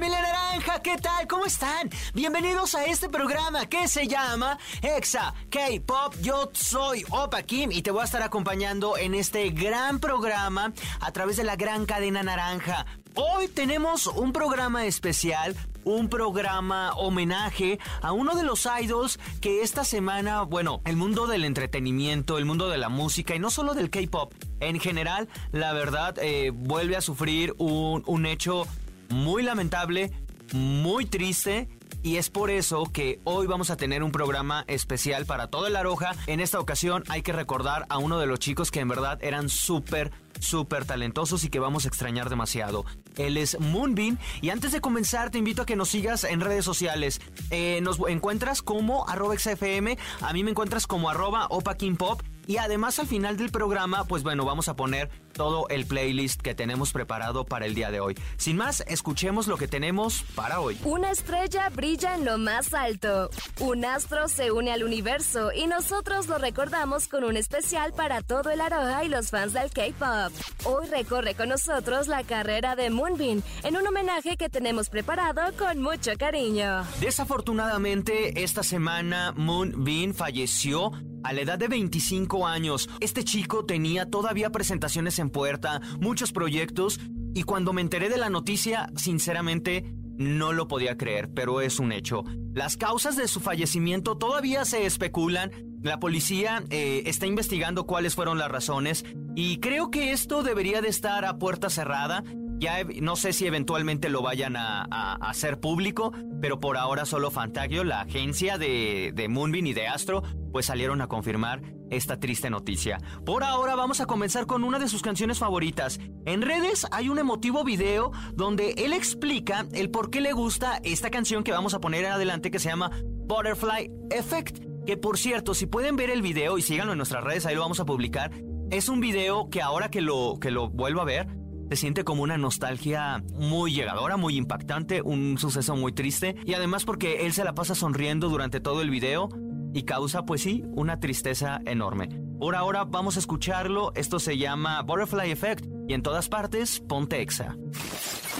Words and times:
Familia 0.00 0.22
naranja, 0.22 0.80
¿qué 0.80 0.96
tal? 0.96 1.26
¿Cómo 1.28 1.44
están? 1.44 1.90
Bienvenidos 2.14 2.74
a 2.74 2.86
este 2.86 3.10
programa 3.10 3.66
que 3.66 3.86
se 3.86 4.08
llama 4.08 4.56
Exa 4.80 5.34
K-Pop. 5.50 6.14
Yo 6.22 6.48
soy 6.54 7.04
Opa 7.10 7.42
Kim 7.42 7.70
y 7.70 7.82
te 7.82 7.90
voy 7.90 8.00
a 8.00 8.04
estar 8.04 8.22
acompañando 8.22 8.96
en 8.96 9.14
este 9.14 9.50
gran 9.50 10.00
programa 10.00 10.72
a 11.00 11.12
través 11.12 11.36
de 11.36 11.44
la 11.44 11.56
gran 11.56 11.84
cadena 11.84 12.22
naranja. 12.22 12.86
Hoy 13.14 13.48
tenemos 13.48 14.06
un 14.06 14.32
programa 14.32 14.86
especial, 14.86 15.54
un 15.84 16.08
programa 16.08 16.92
homenaje 16.94 17.78
a 18.00 18.12
uno 18.12 18.34
de 18.34 18.42
los 18.42 18.66
idols 18.80 19.18
que 19.42 19.60
esta 19.60 19.84
semana, 19.84 20.44
bueno, 20.44 20.80
el 20.86 20.96
mundo 20.96 21.26
del 21.26 21.44
entretenimiento, 21.44 22.38
el 22.38 22.46
mundo 22.46 22.70
de 22.70 22.78
la 22.78 22.88
música 22.88 23.34
y 23.34 23.38
no 23.38 23.50
solo 23.50 23.74
del 23.74 23.90
K-pop, 23.90 24.32
en 24.60 24.80
general, 24.80 25.28
la 25.52 25.74
verdad, 25.74 26.16
eh, 26.22 26.52
vuelve 26.54 26.96
a 26.96 27.02
sufrir 27.02 27.54
un, 27.58 28.02
un 28.06 28.24
hecho 28.24 28.66
muy 29.10 29.42
lamentable, 29.42 30.12
muy 30.52 31.06
triste 31.06 31.68
y 32.02 32.16
es 32.16 32.30
por 32.30 32.50
eso 32.50 32.84
que 32.84 33.20
hoy 33.24 33.46
vamos 33.46 33.70
a 33.70 33.76
tener 33.76 34.02
un 34.02 34.10
programa 34.10 34.64
especial 34.68 35.26
para 35.26 35.48
toda 35.48 35.68
la 35.68 35.80
Aroja. 35.80 36.14
En 36.26 36.40
esta 36.40 36.58
ocasión 36.58 37.04
hay 37.08 37.22
que 37.22 37.32
recordar 37.32 37.84
a 37.90 37.98
uno 37.98 38.18
de 38.18 38.26
los 38.26 38.38
chicos 38.38 38.70
que 38.70 38.80
en 38.80 38.88
verdad 38.88 39.18
eran 39.22 39.48
súper 39.48 40.10
súper 40.38 40.86
talentosos 40.86 41.44
y 41.44 41.50
que 41.50 41.58
vamos 41.58 41.84
a 41.84 41.88
extrañar 41.88 42.30
demasiado. 42.30 42.86
Él 43.16 43.36
es 43.36 43.60
Moonbeam 43.60 44.16
y 44.40 44.48
antes 44.48 44.72
de 44.72 44.80
comenzar 44.80 45.30
te 45.30 45.36
invito 45.36 45.62
a 45.62 45.66
que 45.66 45.76
nos 45.76 45.90
sigas 45.90 46.24
en 46.24 46.40
redes 46.40 46.64
sociales. 46.64 47.20
Eh, 47.50 47.80
nos 47.82 47.98
encuentras 48.08 48.62
como 48.62 49.06
arroba 49.08 49.38
XFM, 49.38 49.98
a 50.22 50.32
mí 50.32 50.42
me 50.42 50.50
encuentras 50.50 50.86
como 50.86 51.10
arroba 51.10 51.46
Opa 51.50 51.76
King 51.76 51.96
Pop 51.96 52.22
y 52.46 52.56
además 52.56 52.98
al 52.98 53.06
final 53.06 53.36
del 53.36 53.50
programa, 53.50 54.04
pues 54.04 54.22
bueno, 54.22 54.44
vamos 54.44 54.68
a 54.68 54.74
poner 54.74 55.10
todo 55.32 55.68
el 55.68 55.86
playlist 55.86 56.40
que 56.40 56.54
tenemos 56.54 56.92
preparado 56.92 57.44
para 57.44 57.66
el 57.66 57.74
día 57.74 57.90
de 57.90 58.00
hoy. 58.00 58.16
Sin 58.36 58.56
más, 58.56 58.82
escuchemos 58.86 59.46
lo 59.46 59.56
que 59.56 59.68
tenemos 59.68 60.22
para 60.34 60.60
hoy. 60.60 60.78
Una 60.84 61.10
estrella 61.10 61.68
brilla 61.70 62.14
en 62.14 62.24
lo 62.24 62.38
más 62.38 62.74
alto. 62.74 63.30
Un 63.60 63.84
astro 63.84 64.28
se 64.28 64.50
une 64.50 64.72
al 64.72 64.84
universo 64.84 65.52
y 65.52 65.66
nosotros 65.66 66.26
lo 66.26 66.38
recordamos 66.38 67.08
con 67.08 67.24
un 67.24 67.36
especial 67.36 67.92
para 67.92 68.22
todo 68.22 68.50
el 68.50 68.60
Aroha 68.60 69.04
y 69.04 69.08
los 69.08 69.30
fans 69.30 69.52
del 69.52 69.70
K-pop. 69.70 70.32
Hoy 70.64 70.88
recorre 70.88 71.34
con 71.34 71.48
nosotros 71.48 72.08
la 72.08 72.24
carrera 72.24 72.76
de 72.76 72.90
Moonbin 72.90 73.42
en 73.62 73.76
un 73.76 73.86
homenaje 73.86 74.36
que 74.36 74.48
tenemos 74.48 74.90
preparado 74.90 75.40
con 75.58 75.80
mucho 75.80 76.12
cariño. 76.18 76.84
Desafortunadamente, 77.00 78.42
esta 78.42 78.62
semana 78.62 79.32
Moonbin 79.36 80.14
falleció 80.14 80.92
a 81.22 81.32
la 81.32 81.42
edad 81.42 81.58
de 81.58 81.68
25 81.68 82.46
años, 82.46 82.88
este 83.00 83.24
chico 83.24 83.64
tenía 83.66 84.06
todavía 84.06 84.50
presentaciones 84.50 85.18
en 85.20 85.30
puerta, 85.30 85.80
muchos 86.00 86.32
proyectos, 86.32 87.00
y 87.34 87.44
cuando 87.44 87.72
me 87.72 87.80
enteré 87.80 88.08
de 88.08 88.18
la 88.18 88.30
noticia, 88.30 88.90
sinceramente, 88.96 89.94
no 90.20 90.52
lo 90.52 90.68
podía 90.68 90.96
creer, 90.98 91.30
pero 91.32 91.62
es 91.62 91.78
un 91.78 91.92
hecho. 91.92 92.24
Las 92.52 92.76
causas 92.76 93.16
de 93.16 93.26
su 93.26 93.40
fallecimiento 93.40 94.18
todavía 94.18 94.64
se 94.66 94.84
especulan. 94.84 95.50
La 95.82 95.98
policía 95.98 96.62
eh, 96.68 97.04
está 97.06 97.26
investigando 97.26 97.86
cuáles 97.86 98.14
fueron 98.14 98.36
las 98.36 98.50
razones 98.50 99.04
y 99.34 99.60
creo 99.60 99.90
que 99.90 100.12
esto 100.12 100.42
debería 100.42 100.82
de 100.82 100.88
estar 100.88 101.24
a 101.24 101.38
puerta 101.38 101.70
cerrada. 101.70 102.22
Ya 102.60 102.84
no 102.84 103.16
sé 103.16 103.32
si 103.32 103.46
eventualmente 103.46 104.10
lo 104.10 104.20
vayan 104.20 104.54
a, 104.54 105.16
hacer 105.22 105.60
público, 105.60 106.12
pero 106.42 106.60
por 106.60 106.76
ahora 106.76 107.06
solo 107.06 107.30
Fantagio, 107.30 107.84
la 107.84 108.02
agencia 108.02 108.58
de, 108.58 109.12
de 109.14 109.28
Moonbeam 109.28 109.66
y 109.66 109.72
de 109.72 109.88
Astro, 109.88 110.22
pues 110.52 110.66
salieron 110.66 111.00
a 111.00 111.06
confirmar 111.06 111.62
esta 111.90 112.20
triste 112.20 112.50
noticia. 112.50 112.98
Por 113.24 113.44
ahora 113.44 113.76
vamos 113.76 114.00
a 114.00 114.06
comenzar 114.06 114.46
con 114.46 114.64
una 114.64 114.78
de 114.78 114.88
sus 114.88 115.00
canciones 115.00 115.38
favoritas. 115.38 115.98
En 116.26 116.42
redes 116.42 116.86
hay 116.90 117.08
un 117.08 117.18
emotivo 117.18 117.64
video 117.64 118.12
donde 118.34 118.72
él 118.72 118.92
explica 118.92 119.66
el 119.72 119.90
por 119.90 120.10
qué 120.10 120.20
le 120.20 120.32
gusta 120.32 120.80
esta 120.84 121.10
canción 121.10 121.42
que 121.44 121.52
vamos 121.52 121.72
a 121.72 121.80
poner 121.80 122.04
en 122.04 122.12
adelante 122.12 122.50
que 122.50 122.58
se 122.58 122.68
llama 122.68 122.90
Butterfly 123.26 123.90
Effect. 124.10 124.58
Que 124.86 124.96
por 124.96 125.18
cierto, 125.18 125.54
si 125.54 125.66
pueden 125.66 125.96
ver 125.96 126.10
el 126.10 126.20
video 126.20 126.58
y 126.58 126.62
síganlo 126.62 126.92
en 126.92 126.98
nuestras 126.98 127.24
redes, 127.24 127.46
ahí 127.46 127.54
lo 127.54 127.62
vamos 127.62 127.80
a 127.80 127.86
publicar. 127.86 128.32
Es 128.70 128.88
un 128.88 129.00
video 129.00 129.50
que 129.50 129.62
ahora 129.62 129.90
que 129.90 130.00
lo, 130.00 130.38
que 130.40 130.50
lo 130.50 130.68
vuelvo 130.68 131.00
a 131.00 131.04
ver, 131.04 131.39
se 131.70 131.76
siente 131.76 132.02
como 132.02 132.24
una 132.24 132.36
nostalgia 132.36 133.22
muy 133.34 133.72
llegadora, 133.72 134.16
muy 134.16 134.36
impactante, 134.36 135.02
un 135.02 135.38
suceso 135.38 135.76
muy 135.76 135.92
triste. 135.92 136.34
Y 136.44 136.54
además 136.54 136.84
porque 136.84 137.24
él 137.26 137.32
se 137.32 137.44
la 137.44 137.54
pasa 137.54 137.76
sonriendo 137.76 138.28
durante 138.28 138.58
todo 138.58 138.82
el 138.82 138.90
video 138.90 139.28
y 139.72 139.84
causa, 139.84 140.24
pues 140.24 140.42
sí, 140.42 140.64
una 140.72 140.98
tristeza 140.98 141.60
enorme. 141.66 142.08
Por 142.40 142.56
ahora 142.56 142.82
vamos 142.84 143.16
a 143.16 143.20
escucharlo. 143.20 143.92
Esto 143.94 144.18
se 144.18 144.36
llama 144.36 144.82
Butterfly 144.82 145.30
Effect 145.30 145.64
y 145.86 145.94
en 145.94 146.02
todas 146.02 146.28
partes, 146.28 146.80
ponte 146.80 147.22
Exa. 147.22 147.56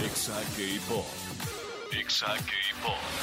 Exa 0.05 0.35
K-Pop. 0.57 1.30
Exa. 1.93 2.35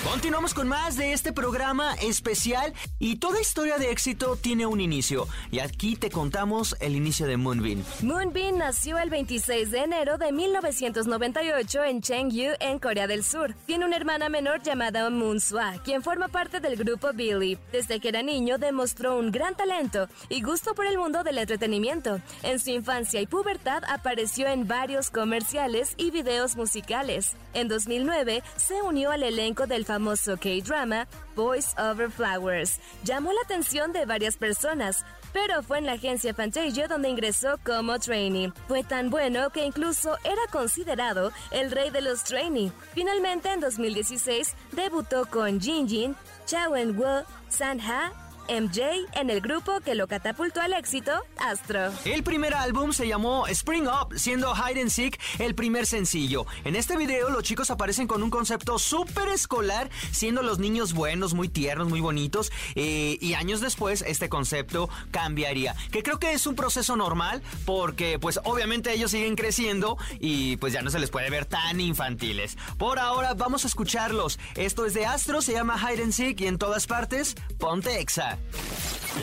Continuamos 0.04 0.54
con 0.54 0.68
más 0.68 0.98
de 0.98 1.14
este 1.14 1.34
programa 1.34 1.96
especial 1.96 2.74
y 3.00 3.18
toda 3.18 3.42
historia 3.42 3.78
de 3.78 3.92
éxito 3.92 4.36
tiene 4.36 4.66
un 4.66 4.80
inicio 4.80 5.28
y 5.52 5.60
aquí 5.60 5.96
te 5.96 6.10
contamos 6.10 6.76
el 6.80 6.96
inicio 6.96 7.28
de 7.28 7.38
Moonbin. 7.38 7.84
Moonbin 8.02 8.58
nació 8.58 9.00
el 9.00 9.10
26 9.10 9.72
de 9.72 9.80
enero 9.80 10.18
de 10.18 10.32
1998 10.32 11.84
en 11.84 12.02
Chengdu, 12.02 12.56
en 12.60 12.80
Corea 12.80 13.08
del 13.08 13.24
Sur. 13.24 13.56
Tiene 13.66 13.86
una 13.86 13.96
hermana 13.96 14.30
menor 14.30 14.62
llamada 14.62 15.10
Moon 15.10 15.40
Sua, 15.40 15.76
quien 15.84 16.04
forma 16.04 16.28
parte 16.28 16.60
del 16.60 16.76
grupo 16.76 17.12
Billy. 17.14 17.58
Desde 17.72 18.00
que 18.00 18.10
era 18.10 18.22
niño 18.22 18.58
demostró 18.58 19.18
un 19.18 19.32
gran 19.32 19.56
talento 19.56 20.08
y 20.30 20.42
gusto 20.42 20.76
por 20.76 20.86
el 20.86 20.98
mundo 20.98 21.24
del 21.24 21.38
entretenimiento. 21.38 22.22
En 22.44 22.60
su 22.60 22.70
infancia 22.70 23.22
y 23.22 23.28
pubertad 23.28 23.84
apareció 23.90 24.48
en 24.48 24.68
varios 24.68 25.10
comerciales 25.10 25.94
y 25.98 26.12
videos 26.12 26.56
musicales. 26.56 27.36
En 27.54 27.68
2009 27.68 28.44
se 28.58 28.82
unió 28.82 29.12
al 29.12 29.24
elenco 29.24 29.68
del 29.68 29.86
famoso 29.86 30.38
K-drama 30.38 31.08
Boys 31.36 31.76
Over 31.78 32.12
Flowers. 32.12 32.80
Llamó 33.04 33.32
la 33.32 33.42
atención 33.42 33.94
de 33.94 34.06
varias 34.06 34.38
personas, 34.38 35.06
pero 35.34 35.62
fue 35.64 35.78
en 35.78 35.86
la 35.86 35.94
agencia 35.94 36.34
Fantasia 36.34 36.88
donde 36.88 37.10
ingresó 37.10 37.60
como 37.64 38.00
trainee. 38.00 38.52
Fue 38.68 38.84
tan 38.84 39.10
bueno 39.10 39.50
que 39.52 39.66
incluso 39.66 40.18
era 40.24 40.42
considerado 40.52 41.32
el 41.52 41.72
rey 41.72 41.90
de 41.90 42.02
los 42.02 42.24
trainee. 42.24 42.72
Finalmente, 42.94 43.52
en 43.52 43.60
2016, 43.60 44.56
debutó 44.72 45.26
con 45.28 45.62
Jin 45.62 45.88
Jin, 45.88 46.16
Chao 46.46 46.76
En-woo, 46.76 47.24
San-ha 47.50 48.27
MJ 48.50 48.82
en 49.14 49.30
el 49.30 49.42
grupo 49.42 49.80
que 49.82 49.96
lo 49.96 50.08
catapultó 50.08 50.62
al 50.62 50.74
éxito, 50.74 51.12
Astro. 51.38 51.92
El 52.06 52.24
primer 52.24 52.54
álbum 52.54 52.94
se 52.94 53.08
llamó 53.08 53.48
Spring 53.48 53.88
Up, 53.88 54.18
siendo 54.18 54.54
Hide 54.54 54.82
and 54.82 54.90
Seek 54.90 55.20
el 55.40 55.56
primer 55.56 55.86
sencillo. 55.86 56.46
En 56.64 56.76
este 56.76 56.98
video 56.98 57.30
los 57.30 57.44
chicos 57.44 57.70
aparecen 57.72 58.08
con 58.08 58.24
un 58.24 58.30
concepto 58.30 58.80
súper 58.80 59.30
escolar, 59.30 59.90
siendo 60.12 60.42
los 60.44 60.60
niños 60.60 60.94
buenos, 60.94 61.34
muy 61.34 61.50
tiernos, 61.50 61.90
muy 61.90 62.00
bonitos. 62.00 62.52
Eh, 62.76 63.18
y 63.20 63.34
años 63.34 63.62
después 63.62 64.04
este 64.08 64.30
concepto 64.30 64.90
cambiaría. 65.12 65.76
Que 65.92 66.04
creo 66.04 66.20
que 66.20 66.34
es 66.34 66.48
un 66.48 66.56
proceso 66.56 66.96
normal 66.96 67.42
porque 67.66 68.20
pues 68.20 68.40
obviamente 68.44 68.94
ellos 68.94 69.12
siguen 69.12 69.36
creciendo 69.36 69.98
y 70.20 70.58
pues 70.58 70.74
ya 70.74 70.82
no 70.82 70.90
se 70.90 71.00
les 71.00 71.10
puede 71.10 71.30
ver 71.30 71.46
tan 71.46 71.80
infantiles. 71.80 72.58
Por 72.78 73.00
ahora 73.00 73.34
vamos 73.34 73.66
a 73.66 73.68
escucharlos. 73.68 74.40
Esto 74.56 74.86
es 74.86 74.94
de 74.94 75.06
Astro, 75.06 75.42
se 75.42 75.54
llama 75.54 75.78
Hide 75.78 76.04
and 76.04 76.14
Seek 76.14 76.42
y 76.42 76.48
en 76.48 76.58
todas 76.58 76.88
partes, 76.88 77.36
ponte 77.58 78.00
Exa. 78.00 78.37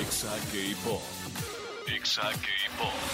Exa 0.01 0.33
K-Pop. 0.51 1.54
Exa. 2.05 2.35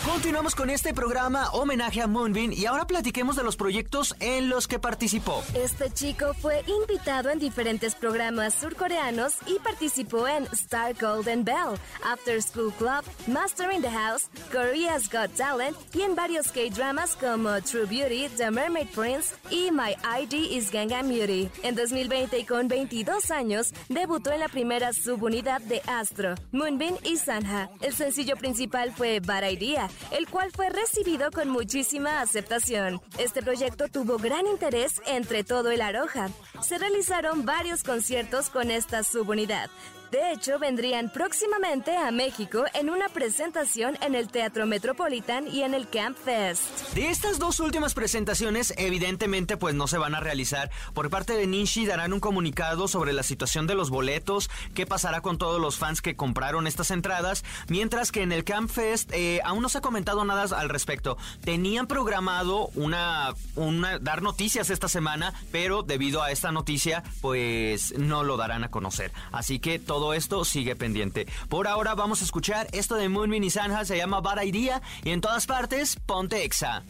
Continuamos 0.04 0.54
con 0.54 0.70
este 0.70 0.92
programa 0.94 1.50
homenaje 1.52 2.00
a 2.00 2.06
Moonbin 2.06 2.52
y 2.52 2.66
ahora 2.66 2.86
platiquemos 2.86 3.36
de 3.36 3.44
los 3.44 3.56
proyectos 3.56 4.16
en 4.18 4.48
los 4.48 4.66
que 4.66 4.78
participó. 4.78 5.44
Este 5.54 5.90
chico 5.90 6.34
fue 6.34 6.64
invitado 6.66 7.30
en 7.30 7.38
diferentes 7.38 7.94
programas 7.94 8.54
surcoreanos 8.54 9.34
y 9.46 9.58
participó 9.60 10.26
en 10.26 10.44
Star 10.52 10.94
Golden 10.98 11.44
Bell, 11.44 11.78
After 12.04 12.42
School 12.42 12.72
Club, 12.72 13.04
Master 13.26 13.70
in 13.70 13.82
the 13.82 13.90
House, 13.90 14.28
Korea's 14.50 15.08
Got 15.10 15.36
Talent 15.36 15.76
y 15.94 16.02
en 16.02 16.16
varios 16.16 16.50
K-dramas 16.50 17.14
como 17.14 17.60
True 17.60 17.86
Beauty, 17.86 18.28
The 18.36 18.50
Mermaid 18.50 18.88
Prince 18.88 19.34
y 19.50 19.70
My 19.70 19.94
ID 20.02 20.56
is 20.56 20.72
Gangnam 20.72 21.08
Beauty. 21.08 21.48
En 21.62 21.76
2020 21.76 22.38
y 22.38 22.44
con 22.44 22.68
22 22.68 23.30
años, 23.30 23.72
debutó 23.88 24.32
en 24.32 24.40
la 24.40 24.48
primera 24.48 24.92
subunidad 24.92 25.60
de 25.60 25.82
Astro, 25.86 26.34
Moonbin 26.52 26.96
y 27.04 27.18
Sanha. 27.18 27.68
El 27.82 27.94
sencillo 27.94 28.36
principal 28.36 28.79
fue 28.92 29.20
Bad 29.20 29.48
Idea, 29.50 29.88
el 30.10 30.28
cual 30.28 30.50
fue 30.50 30.70
recibido 30.70 31.30
con 31.30 31.48
muchísima 31.48 32.20
aceptación. 32.20 33.00
Este 33.18 33.42
proyecto 33.42 33.88
tuvo 33.88 34.16
gran 34.16 34.46
interés 34.46 35.00
entre 35.06 35.44
todo 35.44 35.70
el 35.70 35.82
Aroja. 35.82 36.30
Se 36.62 36.78
realizaron 36.78 37.44
varios 37.44 37.82
conciertos 37.82 38.48
con 38.48 38.70
esta 38.70 39.04
subunidad. 39.04 39.70
De 40.10 40.32
hecho, 40.32 40.58
vendrían 40.58 41.08
próximamente 41.08 41.96
a 41.96 42.10
México 42.10 42.64
en 42.74 42.90
una 42.90 43.08
presentación 43.08 43.96
en 44.02 44.16
el 44.16 44.28
Teatro 44.28 44.66
Metropolitan 44.66 45.46
y 45.46 45.62
en 45.62 45.72
el 45.72 45.88
Camp 45.88 46.18
Fest. 46.18 46.94
De 46.94 47.10
estas 47.10 47.38
dos 47.38 47.60
últimas 47.60 47.94
presentaciones, 47.94 48.74
evidentemente, 48.76 49.56
pues 49.56 49.76
no 49.76 49.86
se 49.86 49.98
van 49.98 50.16
a 50.16 50.20
realizar. 50.20 50.70
Por 50.94 51.10
parte 51.10 51.34
de 51.34 51.46
Ninshi 51.46 51.86
darán 51.86 52.12
un 52.12 52.18
comunicado 52.18 52.88
sobre 52.88 53.12
la 53.12 53.22
situación 53.22 53.68
de 53.68 53.76
los 53.76 53.90
boletos, 53.90 54.50
qué 54.74 54.84
pasará 54.84 55.20
con 55.20 55.38
todos 55.38 55.60
los 55.60 55.78
fans 55.78 56.02
que 56.02 56.16
compraron 56.16 56.66
estas 56.66 56.90
entradas, 56.90 57.44
mientras 57.68 58.10
que 58.10 58.22
en 58.22 58.32
el 58.32 58.42
Camp 58.42 58.68
Fest 58.68 59.12
eh, 59.12 59.40
aún 59.44 59.62
no 59.62 59.68
se 59.68 59.78
ha 59.78 59.82
comentado 59.82 60.24
nada 60.24 60.56
al 60.56 60.70
respecto. 60.70 61.18
Tenían 61.44 61.86
programado 61.86 62.68
una, 62.74 63.34
una 63.54 64.00
dar 64.00 64.22
noticias 64.22 64.70
esta 64.70 64.88
semana, 64.88 65.34
pero 65.52 65.84
debido 65.84 66.20
a 66.20 66.32
esta 66.32 66.50
noticia, 66.50 67.04
pues 67.20 67.96
no 67.96 68.24
lo 68.24 68.36
darán 68.36 68.64
a 68.64 68.70
conocer. 68.70 69.12
Así 69.30 69.60
que 69.60 69.78
todo 69.78 69.99
esto 70.14 70.44
sigue 70.44 70.76
pendiente. 70.76 71.26
Por 71.48 71.68
ahora 71.68 71.94
vamos 71.94 72.20
a 72.22 72.24
escuchar 72.24 72.66
esto 72.72 72.96
de 72.96 73.08
Moonbin 73.08 73.44
y 73.44 73.50
Sanja, 73.50 73.84
se 73.84 73.96
llama 73.96 74.20
Bad 74.20 74.42
Idea, 74.42 74.82
y 75.04 75.10
en 75.10 75.20
todas 75.20 75.46
partes, 75.46 75.96
ponte 76.06 76.44
Exa. 76.44 76.82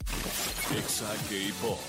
Exa 0.76 1.12
K-Pop. 1.28 1.80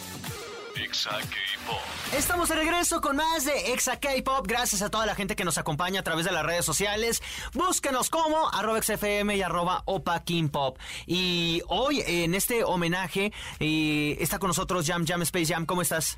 Exa 0.75 1.12
K-Pop. 1.12 1.81
Estamos 2.18 2.50
de 2.50 2.56
regreso 2.56 3.01
con 3.01 3.18
más 3.18 3.45
de 3.45 3.73
Exa 3.73 4.00
K-Pop. 4.00 4.45
Gracias 4.47 4.81
a 4.81 4.89
toda 4.89 5.06
la 5.06 5.15
gente 5.15 5.35
que 5.35 5.45
nos 5.45 5.57
acompaña 5.57 6.00
a 6.00 6.03
través 6.03 6.25
de 6.25 6.31
las 6.31 6.45
redes 6.45 6.65
sociales. 6.65 7.21
Búsquenos 7.53 8.09
como 8.09 8.50
arroba 8.50 8.81
XFM 8.81 9.35
y 9.35 9.41
arroba 9.41 9.83
Opa 9.85 10.23
King 10.23 10.50
Pop. 10.50 10.77
Y 11.06 11.62
hoy 11.68 12.03
en 12.06 12.33
este 12.33 12.63
homenaje 12.63 13.31
eh, 13.59 14.18
está 14.19 14.39
con 14.39 14.47
nosotros 14.47 14.88
Jam 14.88 15.06
Jam 15.06 15.21
Space 15.21 15.53
Jam. 15.53 15.65
¿Cómo 15.65 15.81
estás? 15.81 16.18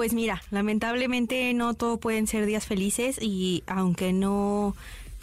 Pues 0.00 0.14
mira, 0.14 0.40
lamentablemente 0.50 1.52
no 1.52 1.74
todo 1.74 1.98
pueden 1.98 2.26
ser 2.26 2.46
días 2.46 2.64
felices 2.64 3.18
y 3.20 3.62
aunque 3.66 4.14
no, 4.14 4.74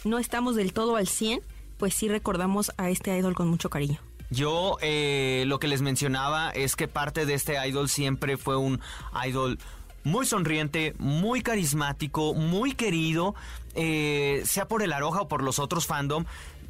no 0.04 0.18
estamos 0.20 0.54
del 0.54 0.72
todo 0.72 0.94
al 0.94 1.08
100, 1.08 1.40
pues 1.78 1.94
sí 1.94 2.06
recordamos 2.06 2.70
a 2.76 2.88
este 2.88 3.18
idol 3.18 3.34
con 3.34 3.48
mucho 3.48 3.70
cariño. 3.70 3.98
Yo 4.30 4.76
eh, 4.80 5.42
lo 5.48 5.58
que 5.58 5.66
les 5.66 5.82
mencionaba 5.82 6.50
es 6.52 6.76
que 6.76 6.86
parte 6.86 7.26
de 7.26 7.34
este 7.34 7.56
idol 7.68 7.88
siempre 7.88 8.36
fue 8.36 8.56
un 8.56 8.80
idol 9.26 9.58
muy 10.04 10.24
sonriente, 10.26 10.94
muy 11.00 11.42
carismático, 11.42 12.32
muy 12.34 12.72
querido, 12.74 13.34
eh, 13.74 14.42
sea 14.44 14.68
por 14.68 14.84
el 14.84 14.92
Aroja 14.92 15.22
o 15.22 15.28
por 15.28 15.42
los 15.42 15.58
otros 15.58 15.88
fandom. 15.88 16.24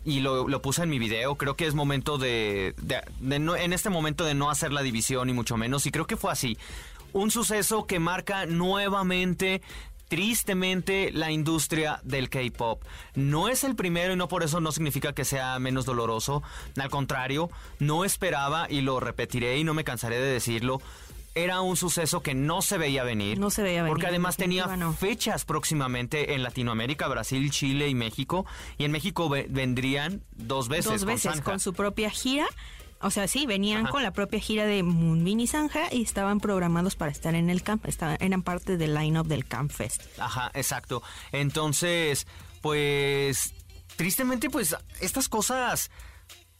Y 0.06 0.20
lo, 0.20 0.48
lo 0.48 0.62
puse 0.62 0.82
en 0.82 0.88
mi 0.88 0.98
video, 0.98 1.34
creo 1.34 1.56
que 1.56 1.66
es 1.66 1.74
momento 1.74 2.16
de, 2.16 2.74
no- 3.20 3.56
en 3.56 3.74
este 3.74 3.90
momento 3.90 4.24
de 4.24 4.32
no 4.32 4.48
hacer 4.48 4.72
la 4.72 4.80
división 4.80 5.28
y 5.28 5.34
mucho 5.34 5.58
menos, 5.58 5.84
y 5.84 5.90
creo 5.90 6.06
que 6.06 6.16
fue 6.16 6.32
así. 6.32 6.56
Un 7.12 7.30
suceso 7.30 7.86
que 7.86 7.98
marca 7.98 8.46
nuevamente 8.46 9.62
tristemente 10.08 11.10
la 11.12 11.30
industria 11.30 12.00
del 12.02 12.28
K-pop. 12.30 12.82
No 13.14 13.48
es 13.48 13.62
el 13.64 13.76
primero 13.76 14.12
y 14.12 14.16
no 14.16 14.26
por 14.28 14.42
eso 14.42 14.60
no 14.60 14.72
significa 14.72 15.12
que 15.12 15.24
sea 15.24 15.58
menos 15.58 15.84
doloroso. 15.84 16.42
Al 16.78 16.90
contrario, 16.90 17.50
no 17.78 18.04
esperaba 18.04 18.66
y 18.70 18.80
lo 18.80 19.00
repetiré 19.00 19.58
y 19.58 19.64
no 19.64 19.74
me 19.74 19.84
cansaré 19.84 20.16
de 20.18 20.32
decirlo. 20.32 20.80
Era 21.34 21.60
un 21.60 21.76
suceso 21.76 22.20
que 22.22 22.34
no 22.34 22.62
se 22.62 22.78
veía 22.78 23.04
venir. 23.04 23.38
No 23.38 23.50
se 23.50 23.62
veía 23.62 23.82
venir, 23.82 23.92
Porque 23.92 24.06
además 24.08 24.34
en 24.38 24.44
tenía 24.44 24.66
no. 24.76 24.92
fechas 24.92 25.44
próximamente 25.44 26.34
en 26.34 26.42
Latinoamérica, 26.42 27.06
Brasil, 27.06 27.50
Chile 27.50 27.88
y 27.88 27.94
México. 27.94 28.44
Y 28.76 28.84
en 28.84 28.90
México 28.92 29.28
ve- 29.28 29.46
vendrían 29.48 30.22
dos 30.32 30.68
veces. 30.68 30.86
Dos 30.90 31.04
veces 31.04 31.40
con 31.42 31.60
su 31.60 31.74
propia 31.74 32.10
gira. 32.10 32.46
O 33.00 33.10
sea, 33.10 33.28
sí, 33.28 33.46
venían 33.46 33.84
Ajá. 33.84 33.92
con 33.92 34.02
la 34.02 34.12
propia 34.12 34.40
gira 34.40 34.66
de 34.66 34.82
Moonbin 34.82 35.40
y 35.40 35.46
Sanja 35.46 35.92
y 35.92 36.02
estaban 36.02 36.40
programados 36.40 36.96
para 36.96 37.12
estar 37.12 37.34
en 37.34 37.48
el 37.50 37.62
camp. 37.62 37.86
Estaban, 37.86 38.16
eran 38.20 38.42
parte 38.42 38.76
del 38.76 38.94
line-up 38.94 39.26
del 39.26 39.46
Camp 39.46 39.70
Fest. 39.70 40.02
Ajá, 40.18 40.50
exacto. 40.54 41.02
Entonces, 41.30 42.26
pues, 42.60 43.54
tristemente, 43.96 44.50
pues, 44.50 44.74
estas 45.00 45.28
cosas 45.28 45.90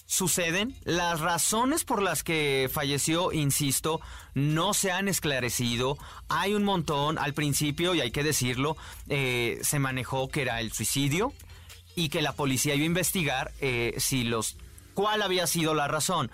suceden. 0.09 0.75
Las 0.85 1.21
razones 1.21 1.85
por 1.85 2.03
las 2.03 2.25
que 2.25 2.71
falleció, 2.73 3.31
insisto, 3.31 4.01
no 4.35 4.75
se 4.75 4.91
han 4.91 5.07
esclarecido. 5.07 5.99
Hay 6.29 6.55
un 6.55 6.65
montón. 6.65 7.19
Al 7.19 7.35
principio, 7.35 7.95
y 7.95 8.01
hay 8.01 8.11
que 8.11 8.25
decirlo, 8.25 8.77
eh, 9.09 9.59
se 9.63 9.79
manejó 9.79 10.29
que 10.29 10.43
era 10.43 10.61
el 10.61 10.73
suicidio 10.73 11.33
y 11.95 12.09
que 12.09 12.23
la 12.23 12.33
policía 12.33 12.75
iba 12.75 12.85
a 12.85 12.87
investigar 12.87 13.53
eh, 13.61 13.95
si 13.99 14.25
los 14.25 14.57
cuál 14.99 15.23
había 15.23 15.47
sido 15.47 15.75
la 15.75 15.87
razón. 15.87 16.29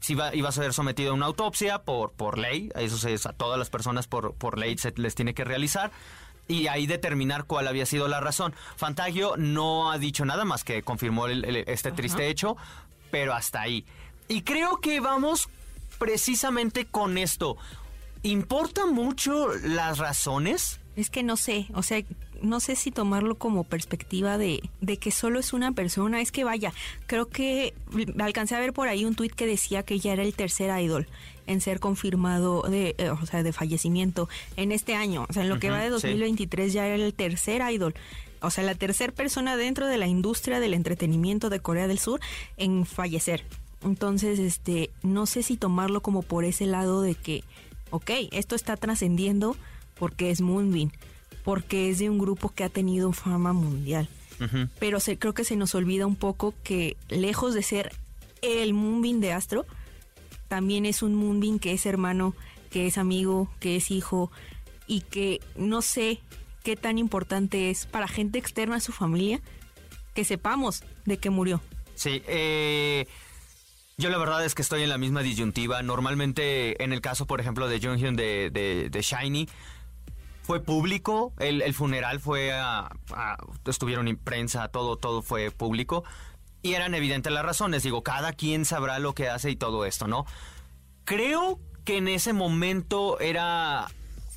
Si 0.00 0.12
iba, 0.12 0.34
iba 0.34 0.50
a 0.50 0.52
ser 0.52 0.74
sometido 0.74 1.12
a 1.12 1.14
una 1.14 1.24
autopsia 1.24 1.78
por, 1.84 2.12
por 2.12 2.36
ley, 2.36 2.68
eso 2.74 2.98
se, 2.98 3.14
a 3.26 3.32
todas 3.32 3.58
las 3.58 3.70
personas 3.70 4.06
por, 4.06 4.34
por 4.34 4.58
ley 4.58 4.76
se 4.76 4.92
les 4.96 5.14
tiene 5.14 5.32
que 5.32 5.42
realizar. 5.42 5.90
Y 6.46 6.66
ahí 6.66 6.86
determinar 6.86 7.44
cuál 7.44 7.66
había 7.66 7.86
sido 7.86 8.08
la 8.08 8.20
razón. 8.20 8.52
Fantagio 8.76 9.36
no 9.38 9.90
ha 9.90 9.96
dicho 9.96 10.26
nada 10.26 10.44
más 10.44 10.64
que 10.64 10.82
confirmó 10.82 11.28
el- 11.28 11.46
el- 11.46 11.56
este 11.66 11.92
triste 11.92 12.28
hecho, 12.28 12.58
pero 13.10 13.32
hasta 13.32 13.62
ahí. 13.62 13.86
Y 14.28 14.42
creo 14.42 14.80
que 14.82 15.00
vamos 15.00 15.48
precisamente 15.98 16.84
con 16.84 17.16
esto. 17.16 17.56
¿Importa 18.22 18.84
mucho 18.84 19.48
las 19.62 19.96
razones? 19.96 20.78
Es 20.94 21.08
que 21.08 21.22
no 21.22 21.38
sé, 21.38 21.68
o 21.72 21.82
sea, 21.82 22.02
no 22.42 22.60
sé 22.60 22.76
si 22.76 22.90
tomarlo 22.90 23.34
como 23.36 23.64
perspectiva 23.64 24.38
de, 24.38 24.62
de 24.80 24.96
que 24.96 25.10
solo 25.10 25.38
es 25.38 25.52
una 25.52 25.72
persona. 25.72 26.20
Es 26.20 26.32
que 26.32 26.44
vaya, 26.44 26.72
creo 27.06 27.28
que 27.28 27.74
alcancé 28.18 28.54
a 28.54 28.60
ver 28.60 28.72
por 28.72 28.88
ahí 28.88 29.04
un 29.04 29.14
tuit 29.14 29.32
que 29.32 29.46
decía 29.46 29.82
que 29.82 29.98
ya 29.98 30.12
era 30.12 30.22
el 30.22 30.34
tercer 30.34 30.70
idol 30.80 31.06
en 31.46 31.60
ser 31.60 31.80
confirmado 31.80 32.62
de, 32.62 32.94
eh, 32.98 33.10
o 33.10 33.26
sea, 33.26 33.42
de 33.42 33.52
fallecimiento 33.52 34.28
en 34.56 34.72
este 34.72 34.94
año. 34.94 35.26
O 35.28 35.32
sea, 35.32 35.42
en 35.42 35.48
lo 35.48 35.58
que 35.58 35.70
va 35.70 35.78
de 35.78 35.86
sí. 35.86 35.92
2023 35.92 36.72
ya 36.72 36.86
era 36.86 37.04
el 37.04 37.14
tercer 37.14 37.62
idol. 37.72 37.94
O 38.40 38.50
sea, 38.50 38.64
la 38.64 38.74
tercera 38.74 39.12
persona 39.12 39.56
dentro 39.56 39.86
de 39.86 39.98
la 39.98 40.06
industria 40.06 40.60
del 40.60 40.74
entretenimiento 40.74 41.50
de 41.50 41.60
Corea 41.60 41.88
del 41.88 41.98
Sur 41.98 42.20
en 42.56 42.86
fallecer. 42.86 43.44
Entonces, 43.82 44.38
este, 44.38 44.90
no 45.02 45.26
sé 45.26 45.42
si 45.42 45.56
tomarlo 45.56 46.00
como 46.00 46.22
por 46.22 46.44
ese 46.44 46.66
lado 46.66 47.02
de 47.02 47.14
que, 47.14 47.44
ok, 47.90 48.10
esto 48.30 48.54
está 48.54 48.76
trascendiendo 48.76 49.56
porque 49.98 50.30
es 50.30 50.40
Moonbin, 50.40 50.92
porque 51.44 51.90
es 51.90 51.98
de 51.98 52.10
un 52.10 52.18
grupo 52.18 52.50
que 52.50 52.64
ha 52.64 52.68
tenido 52.68 53.12
fama 53.12 53.52
mundial. 53.52 54.08
Pero 54.78 55.00
se, 55.00 55.18
creo 55.18 55.34
que 55.34 55.44
se 55.44 55.54
nos 55.54 55.74
olvida 55.74 56.06
un 56.06 56.16
poco 56.16 56.54
que 56.64 56.96
lejos 57.10 57.52
de 57.52 57.62
ser 57.62 57.92
el 58.40 58.72
Moonbin 58.72 59.20
de 59.20 59.34
Astro, 59.34 59.66
también 60.48 60.86
es 60.86 61.02
un 61.02 61.14
Moonbin 61.14 61.58
que 61.58 61.72
es 61.72 61.84
hermano, 61.84 62.34
que 62.70 62.86
es 62.86 62.96
amigo, 62.96 63.50
que 63.60 63.76
es 63.76 63.90
hijo 63.90 64.30
y 64.86 65.02
que 65.02 65.40
no 65.56 65.82
sé 65.82 66.20
qué 66.64 66.74
tan 66.74 66.96
importante 66.96 67.70
es 67.70 67.84
para 67.84 68.08
gente 68.08 68.38
externa 68.38 68.76
a 68.76 68.80
su 68.80 68.92
familia 68.92 69.40
que 70.14 70.24
sepamos 70.24 70.84
de 71.04 71.18
que 71.18 71.28
murió. 71.28 71.60
Sí, 71.94 72.22
eh, 72.26 73.06
yo 73.98 74.08
la 74.08 74.18
verdad 74.18 74.44
es 74.44 74.54
que 74.54 74.62
estoy 74.62 74.82
en 74.82 74.88
la 74.88 74.98
misma 74.98 75.22
disyuntiva. 75.22 75.82
Normalmente, 75.82 76.82
en 76.82 76.92
el 76.92 77.02
caso, 77.02 77.26
por 77.26 77.40
ejemplo, 77.40 77.68
de 77.68 77.78
Junghyun 77.78 78.16
de, 78.16 78.50
de, 78.50 78.88
de 78.90 79.02
Shiny, 79.02 79.48
fue 80.42 80.60
público, 80.62 81.32
el, 81.38 81.62
el 81.62 81.74
funeral 81.74 82.20
fue 82.20 82.52
a, 82.52 82.90
a- 83.12 83.36
estuvieron 83.66 84.08
en 84.08 84.16
prensa, 84.16 84.68
todo, 84.68 84.96
todo 84.96 85.22
fue 85.22 85.50
público. 85.50 86.04
Y 86.62 86.74
eran 86.74 86.94
evidentes 86.94 87.32
las 87.32 87.44
razones. 87.44 87.82
Digo, 87.82 88.02
cada 88.02 88.32
quien 88.34 88.64
sabrá 88.64 88.98
lo 88.98 89.14
que 89.14 89.28
hace 89.30 89.50
y 89.50 89.56
todo 89.56 89.86
esto, 89.86 90.06
¿no? 90.06 90.26
Creo 91.04 91.58
que 91.84 91.96
en 91.98 92.08
ese 92.08 92.32
momento 92.32 93.18
era. 93.20 93.86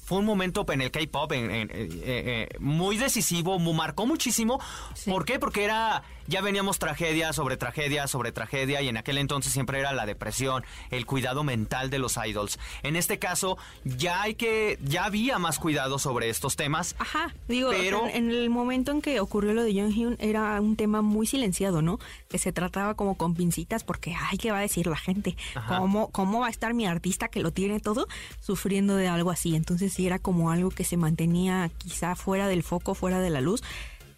Fue 0.06 0.18
un 0.20 0.26
momento 0.26 0.66
en 0.70 0.82
el 0.82 0.92
K-pop 0.92 1.32
en- 1.32 1.50
en- 1.52 1.70
eh, 1.72 1.90
eh, 2.04 2.50
muy 2.60 2.98
decisivo, 2.98 3.58
marcó 3.60 4.06
muchísimo. 4.06 4.60
Sí. 4.96 5.10
¿Por 5.10 5.26
qué? 5.26 5.40
Porque 5.40 5.64
era. 5.64 6.04
Ya 6.28 6.42
veníamos 6.42 6.80
tragedia 6.80 7.34
sobre 7.34 7.58
tragedia 7.58 8.08
sobre 8.08 8.32
tragedia, 8.32 8.82
y 8.82 8.88
en 8.88 8.98
aquel 8.98 9.18
entonces 9.18 9.52
siempre 9.54 9.80
era 9.80 9.94
la 9.94 10.06
depresión, 10.06 10.64
el 10.90 11.06
cuidado 11.06 11.44
mental 11.44 11.90
de 11.90 12.00
los 12.00 12.18
idols. 12.18 12.60
En 12.84 12.96
este 12.96 13.20
caso, 13.20 13.58
ya 13.84 14.22
hay 14.22 14.36
que. 14.36 14.78
Ya 14.84 15.06
había 15.06 15.40
más 15.40 15.60
cuidado 15.60 16.00
sobre 16.00 16.30
estos 16.30 16.56
temas. 16.56 16.96
Ajá, 17.00 17.34
digo, 17.48 17.72
Pero- 17.72 18.08
en, 18.08 18.16
en 18.16 18.32
el 18.32 18.50
momento 18.50 18.92
en 18.92 19.02
que 19.02 19.20
ocurrió 19.20 19.54
lo 19.54 19.64
de 19.64 19.74
Jonghyun 19.74 20.18
era 20.20 20.60
un 20.62 20.76
tema 20.76 21.02
muy 21.02 21.28
silenciado, 21.28 21.82
¿no? 21.82 22.00
Que 22.30 22.38
se 22.38 22.52
trataba 22.52 22.94
como 22.96 23.16
con 23.16 23.36
pincitas 23.36 23.84
porque, 23.84 24.16
ay, 24.32 24.38
¿qué 24.38 24.52
va 24.52 24.60
a 24.60 24.62
decir 24.62 24.88
la 24.88 24.98
gente? 24.98 25.36
Ajá. 25.56 25.78
¿Cómo, 25.78 26.10
¿Cómo 26.12 26.40
va 26.42 26.48
a 26.48 26.52
estar 26.52 26.74
mi 26.74 26.86
artista 26.86 27.28
que 27.28 27.42
lo 27.42 27.52
tiene 27.52 27.80
todo 27.80 28.08
sufriendo 28.40 28.96
de 28.96 29.08
algo 29.08 29.32
así? 29.32 29.56
Entonces 29.56 29.94
sí 29.94 30.06
era 30.06 30.20
como 30.20 30.52
algo 30.52 30.70
que 30.70 30.84
se 30.84 30.98
mantenía 30.98 31.70
quizá 31.78 32.16
fuera 32.16 32.48
del 32.48 32.64
foco, 32.64 32.96
fuera 32.96 33.20
de 33.20 33.30
la 33.30 33.42
luz. 33.42 33.64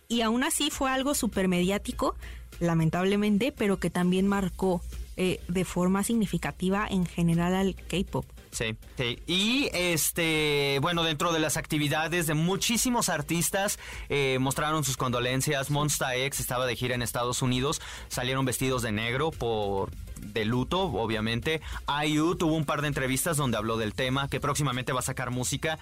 Y 0.08 0.22
aún 0.22 0.44
así 0.44 0.70
fue 0.70 0.92
algo 0.92 1.16
súper 1.16 1.48
mediático, 1.48 2.16
lamentablemente, 2.60 3.52
pero 3.52 3.80
que 3.80 3.90
también 3.90 4.28
marcó 4.28 4.82
eh, 5.18 5.40
de 5.48 5.66
forma 5.66 6.04
significativa 6.04 6.88
en 6.90 7.06
general 7.06 7.56
al 7.56 7.76
K-pop. 7.76 8.26
Sí, 8.52 8.78
sí. 8.96 9.20
Y 9.28 9.70
este, 9.74 10.80
bueno, 10.82 11.04
dentro 11.04 11.34
de 11.34 11.40
las 11.40 11.58
actividades 11.58 12.26
de 12.26 12.36
muchísimos 12.36 13.10
artistas 13.10 13.80
eh, 14.08 14.38
mostraron 14.40 14.86
sus 14.86 14.96
condolencias. 14.96 15.70
Monsta 15.70 16.16
X 16.16 16.40
estaba 16.40 16.66
de 16.66 16.78
gira 16.78 16.96
en 16.96 17.02
Estados 17.02 17.42
Unidos, 17.42 17.82
salieron 18.08 18.46
vestidos 18.46 18.82
de 18.82 18.94
negro 18.94 19.32
por 19.32 19.92
de 20.20 20.46
luto, 20.46 20.82
obviamente. 20.82 21.62
IU 22.06 22.36
tuvo 22.36 22.56
un 22.56 22.66
par 22.66 22.82
de 22.82 22.88
entrevistas 22.88 23.38
donde 23.38 23.58
habló 23.58 23.78
del 23.78 23.94
tema, 23.94 24.28
que 24.30 24.40
próximamente 24.40 24.94
va 24.94 25.00
a 25.00 25.04
sacar 25.04 25.32
música. 25.32 25.80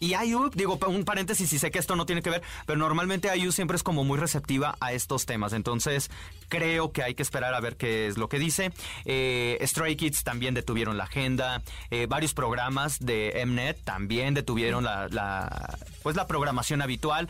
Y 0.00 0.14
IU, 0.14 0.50
digo, 0.54 0.78
un 0.86 1.04
paréntesis, 1.04 1.52
y 1.52 1.58
sé 1.58 1.70
que 1.70 1.78
esto 1.78 1.96
no 1.96 2.06
tiene 2.06 2.22
que 2.22 2.30
ver, 2.30 2.42
pero 2.66 2.78
normalmente 2.78 3.34
IU 3.36 3.52
siempre 3.52 3.76
es 3.76 3.82
como 3.82 4.04
muy 4.04 4.18
receptiva 4.18 4.76
a 4.80 4.92
estos 4.92 5.26
temas. 5.26 5.52
entonces 5.52 6.10
creo 6.48 6.92
que 6.92 7.02
hay 7.02 7.14
que 7.14 7.22
esperar 7.22 7.54
a 7.54 7.60
ver 7.60 7.76
qué 7.76 8.06
es 8.06 8.16
lo 8.16 8.28
que 8.28 8.38
dice. 8.38 8.72
Eh, 9.04 9.58
Stray 9.62 9.96
Kids 9.96 10.22
también 10.22 10.54
detuvieron 10.54 10.96
la 10.96 11.04
agenda, 11.04 11.62
eh, 11.90 12.06
varios 12.08 12.34
programas 12.34 12.98
de 13.00 13.42
Mnet 13.46 13.82
también 13.84 14.34
detuvieron 14.34 14.84
la, 14.84 15.78
pues 16.02 16.16
la 16.16 16.26
programación 16.26 16.82
habitual. 16.82 17.28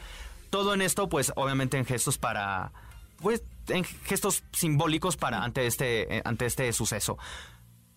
Todo 0.51 0.75
en 0.75 0.83
esto, 0.83 1.09
pues 1.09 1.33
obviamente 1.37 1.79
en 1.79 1.85
gestos 1.85 2.19
para, 2.19 2.73
pues 3.21 3.43
en 3.69 3.85
gestos 3.85 4.45
simbólicos 4.53 5.17
para 5.17 5.43
ante 5.43 5.67
este, 5.67 6.19
eh, 6.19 6.23
ante 6.25 6.47
este 6.47 6.73
suceso. 6.73 7.19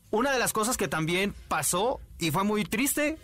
Una 0.10 0.32
de 0.32 0.40
las 0.40 0.54
cosas 0.54 0.78
que 0.78 0.88
también 0.88 1.34
pasó 1.48 2.00
y 2.20 2.32
fue 2.32 2.44
muy 2.44 2.64
triste 2.64 3.18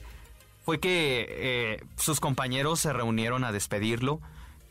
fue 0.65 0.79
que 0.79 1.81
sus 1.97 2.19
compañeros 2.19 2.79
se 2.81 2.93
reunieron 2.93 3.43
a 3.43 3.51
despedirlo 3.51 4.21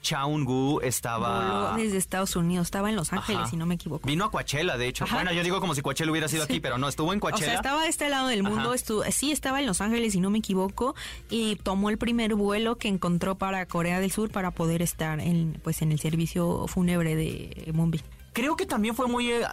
Chaun 0.02 0.44
Gu 0.44 0.80
estaba... 0.82 1.74
desde 1.76 1.96
Estados 1.96 2.36
Unidos, 2.36 2.66
estaba 2.66 2.90
en 2.90 2.96
Los 2.96 3.12
Ángeles, 3.12 3.48
si 3.48 3.56
no 3.56 3.66
me 3.66 3.76
equivoco. 3.76 4.06
Vino 4.06 4.24
a 4.24 4.30
Coachella, 4.30 4.76
de 4.76 4.88
hecho. 4.88 5.06
Bueno, 5.10 5.32
yo 5.32 5.42
digo 5.42 5.60
como 5.60 5.74
si 5.74 5.80
Coachella 5.80 6.10
hubiera 6.10 6.28
sido 6.28 6.42
aquí, 6.42 6.60
pero 6.60 6.76
no, 6.76 6.88
estuvo 6.88 7.12
en 7.12 7.20
Coachella. 7.20 7.44
O 7.44 7.50
sea, 7.50 7.54
estaba 7.54 7.82
de 7.82 7.88
este 7.88 8.08
lado 8.10 8.28
del 8.28 8.42
mundo, 8.42 8.74
estuvo, 8.74 9.04
sí, 9.10 9.32
estaba 9.32 9.60
en 9.60 9.66
Los 9.66 9.80
Ángeles, 9.80 10.12
si 10.12 10.20
no 10.20 10.28
me 10.30 10.38
equivoco, 10.38 10.94
y 11.30 11.56
tomó 11.56 11.88
el 11.88 11.98
primer 11.98 12.34
vuelo 12.34 12.76
que 12.76 12.88
encontró 12.88 13.36
para 13.36 13.64
Corea 13.66 14.00
del 14.00 14.10
Sur 14.10 14.30
para 14.30 14.50
poder 14.50 14.82
estar 14.82 15.20
en, 15.20 15.58
pues, 15.62 15.82
en 15.82 15.92
el 15.92 16.00
servicio 16.00 16.66
fúnebre 16.66 17.14
de 17.14 17.70
Mumbai. 17.72 18.02
Creo 18.32 18.56
que 18.56 18.66
también 18.66 18.94
fue 18.94 19.06
muy... 19.06 19.30
Eh, 19.30 19.46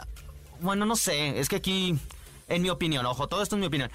bueno, 0.62 0.86
no 0.86 0.96
sé, 0.96 1.40
es 1.40 1.48
que 1.48 1.58
aquí, 1.58 1.98
en 2.48 2.62
mi 2.62 2.70
opinión, 2.70 3.06
ojo, 3.06 3.28
todo 3.28 3.42
esto 3.44 3.56
es 3.56 3.60
mi 3.60 3.68
opinión 3.68 3.92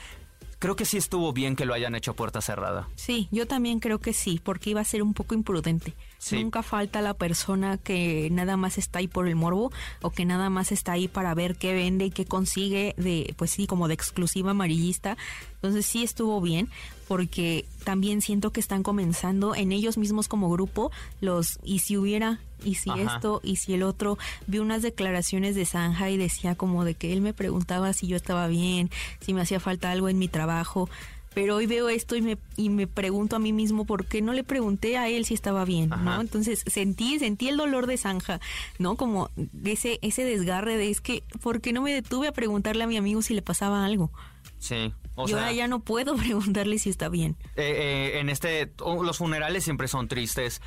creo 0.65 0.77
que 0.77 0.87
sí 0.87 0.97
estuvo 0.97 1.31
bien 1.35 1.57
que 1.57 1.67
lo 1.67 1.75
hayan 1.75 1.95
hecho 1.95 2.15
puerta 2.15 2.41
cerrada. 2.41 2.89
Sí, 2.97 3.29
yo 3.31 3.47
también 3.47 3.81
creo 3.81 3.99
que 3.99 4.15
sí, 4.15 4.41
porque 4.43 4.71
iba 4.71 4.81
a 4.81 4.85
ser 4.85 5.03
un 5.03 5.13
poco 5.13 5.35
imprudente. 5.35 5.93
Nunca 6.33 6.63
falta 6.63 7.03
la 7.03 7.13
persona 7.13 7.77
que 7.77 8.31
nada 8.33 8.57
más 8.57 8.79
está 8.79 9.01
ahí 9.01 9.07
por 9.07 9.29
el 9.29 9.37
morbo 9.37 9.71
o 10.01 10.09
que 10.09 10.25
nada 10.25 10.49
más 10.49 10.73
está 10.73 10.93
ahí 10.93 11.07
para 11.07 11.35
ver 11.35 11.57
qué 11.57 11.75
vende 11.75 12.07
y 12.07 12.11
qué 12.11 12.25
consigue 12.25 12.95
de, 12.97 13.35
pues 13.37 13.51
sí, 13.51 13.67
como 13.67 13.89
de 13.89 13.95
exclusiva 13.95 14.53
amarillista. 14.53 15.19
Entonces 15.65 15.87
sí 15.87 16.05
estuvo 16.05 16.43
bien 16.43 16.69
porque 17.09 17.65
también 17.85 18.21
siento 18.21 18.51
que 18.51 18.61
están 18.61 18.83
comenzando 18.83 19.55
en 19.55 19.73
ellos 19.73 19.97
mismos 19.97 20.29
como 20.29 20.51
grupo 20.51 20.93
los 21.23 21.59
y 21.63 21.79
si 21.79 21.97
hubiera 21.97 22.39
y 22.63 22.75
si 22.75 22.91
esto 22.91 23.41
y 23.43 23.57
si 23.57 23.73
el 23.73 23.83
otro 23.83 24.19
vi 24.47 24.59
unas 24.59 24.83
declaraciones 24.83 25.55
de 25.55 25.65
Sanja 25.65 26.11
y 26.11 26.19
decía 26.19 26.55
como 26.55 26.85
de 26.85 26.95
que 26.95 27.15
él 27.15 27.23
me 27.23 27.33
preguntaba 27.33 27.95
si 27.95 28.07
yo 28.07 28.15
estaba 28.15 28.47
bien, 28.47 28.91
si 29.21 29.33
me 29.33 29.41
hacía 29.41 29.59
falta 29.59 29.91
algo 29.91 30.11
en 30.11 30.19
mi 30.19 30.29
trabajo 30.29 30.91
pero 31.33 31.57
hoy 31.57 31.67
veo 31.67 31.89
esto 31.89 32.15
y 32.15 32.21
me, 32.21 32.37
y 32.59 32.69
me 32.69 32.87
pregunto 32.87 33.37
a 33.37 33.39
mí 33.39 33.55
mismo 33.55 33.87
por 33.87 34.05
qué 34.05 34.21
no 34.21 34.35
le 34.35 34.45
pregunté 34.45 34.99
a 34.99 35.09
él 35.09 35.25
si 35.25 35.33
estaba 35.33 35.65
bien, 35.65 35.89
¿no? 35.89 36.21
Entonces 36.21 36.63
sentí, 36.67 37.19
sentí 37.19 37.49
el 37.49 37.57
dolor 37.57 37.87
de 37.87 37.97
Zanja, 37.97 38.39
¿no? 38.79 38.97
Como 38.97 39.31
ese, 39.65 39.99
ese 40.03 40.25
desgarre 40.25 40.77
de 40.77 40.91
es 40.91 41.01
que, 41.01 41.25
¿por 41.43 41.63
qué 41.63 41.73
no 41.73 41.81
me 41.81 41.93
detuve 41.93 42.29
a 42.29 42.33
preguntarle 42.33 42.85
a 42.85 42.87
mi 42.87 42.99
amigo 42.99 43.23
si 43.23 43.35
le 43.35 43.43
pasaba 43.43 43.85
algo? 43.85 44.13
Sí. 44.61 44.93
O 45.15 45.29
Yo 45.29 45.39
ahora 45.39 45.53
ya 45.53 45.69
no 45.69 45.81
puedo 45.81 46.17
preguntarle 46.17 46.79
si 46.79 46.91
está 46.91 47.09
bien. 47.09 47.37
Eh, 47.57 48.13
eh, 48.17 48.21
en 48.21 48.29
este, 48.29 48.73
los 48.79 49.19
funerales 49.19 49.65
siempre 49.65 49.89
son 49.89 50.09
tristes. 50.09 50.61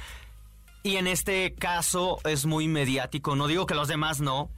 Y 0.83 0.95
en 0.95 1.07
este 1.07 1.53
caso 1.53 2.19
es 2.23 2.45
muy 2.45 2.67
mediático. 2.67 3.35
No 3.35 3.47
digo 3.47 3.65
que 3.65 3.75
los 3.75 3.87
demás 3.87 4.21
no, 4.21 4.49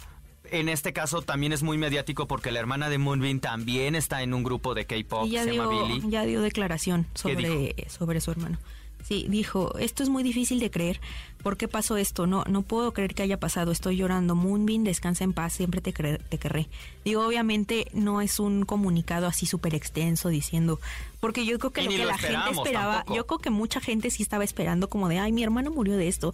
en 0.52 0.70
este 0.70 0.94
caso 0.94 1.22
también 1.22 1.54
es 1.54 1.64
muy 1.64 1.78
mediático 1.78 2.28
porque 2.28 2.52
la 2.52 2.60
hermana 2.60 2.90
de 2.90 2.98
Moonbin 2.98 3.40
también 3.40 3.96
está 3.96 4.22
en 4.22 4.34
un 4.34 4.44
grupo 4.44 4.74
de 4.74 4.86
K-pop, 4.86 5.28
se 5.28 5.56
llama 5.56 5.70
Billy. 5.70 6.02
Ya 6.10 6.26
dio 6.26 6.42
declaración 6.42 7.08
sobre, 7.14 7.76
sobre 7.88 8.22
su 8.22 8.32
hermano. 8.32 8.60
Sí, 9.04 9.26
dijo, 9.30 9.78
esto 9.80 10.04
es 10.04 10.10
muy 10.10 10.24
difícil 10.24 10.60
de 10.60 10.70
creer. 10.70 11.00
¿Por 11.42 11.58
qué 11.58 11.68
pasó 11.68 11.98
esto? 11.98 12.28
No, 12.28 12.44
no 12.46 12.62
puedo 12.62 12.94
creer 12.94 13.16
que 13.16 13.24
haya 13.24 13.40
pasado. 13.40 13.72
Estoy 13.72 13.96
llorando. 13.96 14.36
Moonbin, 14.36 14.84
descansa 14.84 15.24
en 15.24 15.34
paz. 15.34 15.54
Siempre 15.54 15.82
te, 15.82 15.92
te 15.92 16.38
querré. 16.38 16.68
Digo, 17.06 17.26
obviamente 17.26 17.88
no 17.94 18.22
es 18.22 18.40
un 18.40 18.66
comunicado 18.66 19.26
así 19.26 19.46
súper 19.46 19.74
extenso 19.74 20.30
diciendo, 20.30 20.80
porque 21.20 21.46
yo 21.46 21.58
creo 21.60 21.72
que 21.72 21.84
lo 21.84 21.90
que 21.90 22.06
la 22.06 22.18
gente 22.18 22.52
esperaba, 22.52 23.06
yo 23.14 23.26
creo 23.26 23.40
que 23.40 23.50
mucha 23.50 23.80
gente 23.80 24.12
sí 24.12 24.22
estaba 24.22 24.44
esperando 24.44 24.90
como 24.90 25.08
de, 25.08 25.20
ay, 25.20 25.32
mi 25.32 25.44
hermano 25.44 25.72
murió 25.72 25.98
de 25.98 26.08
esto 26.08 26.34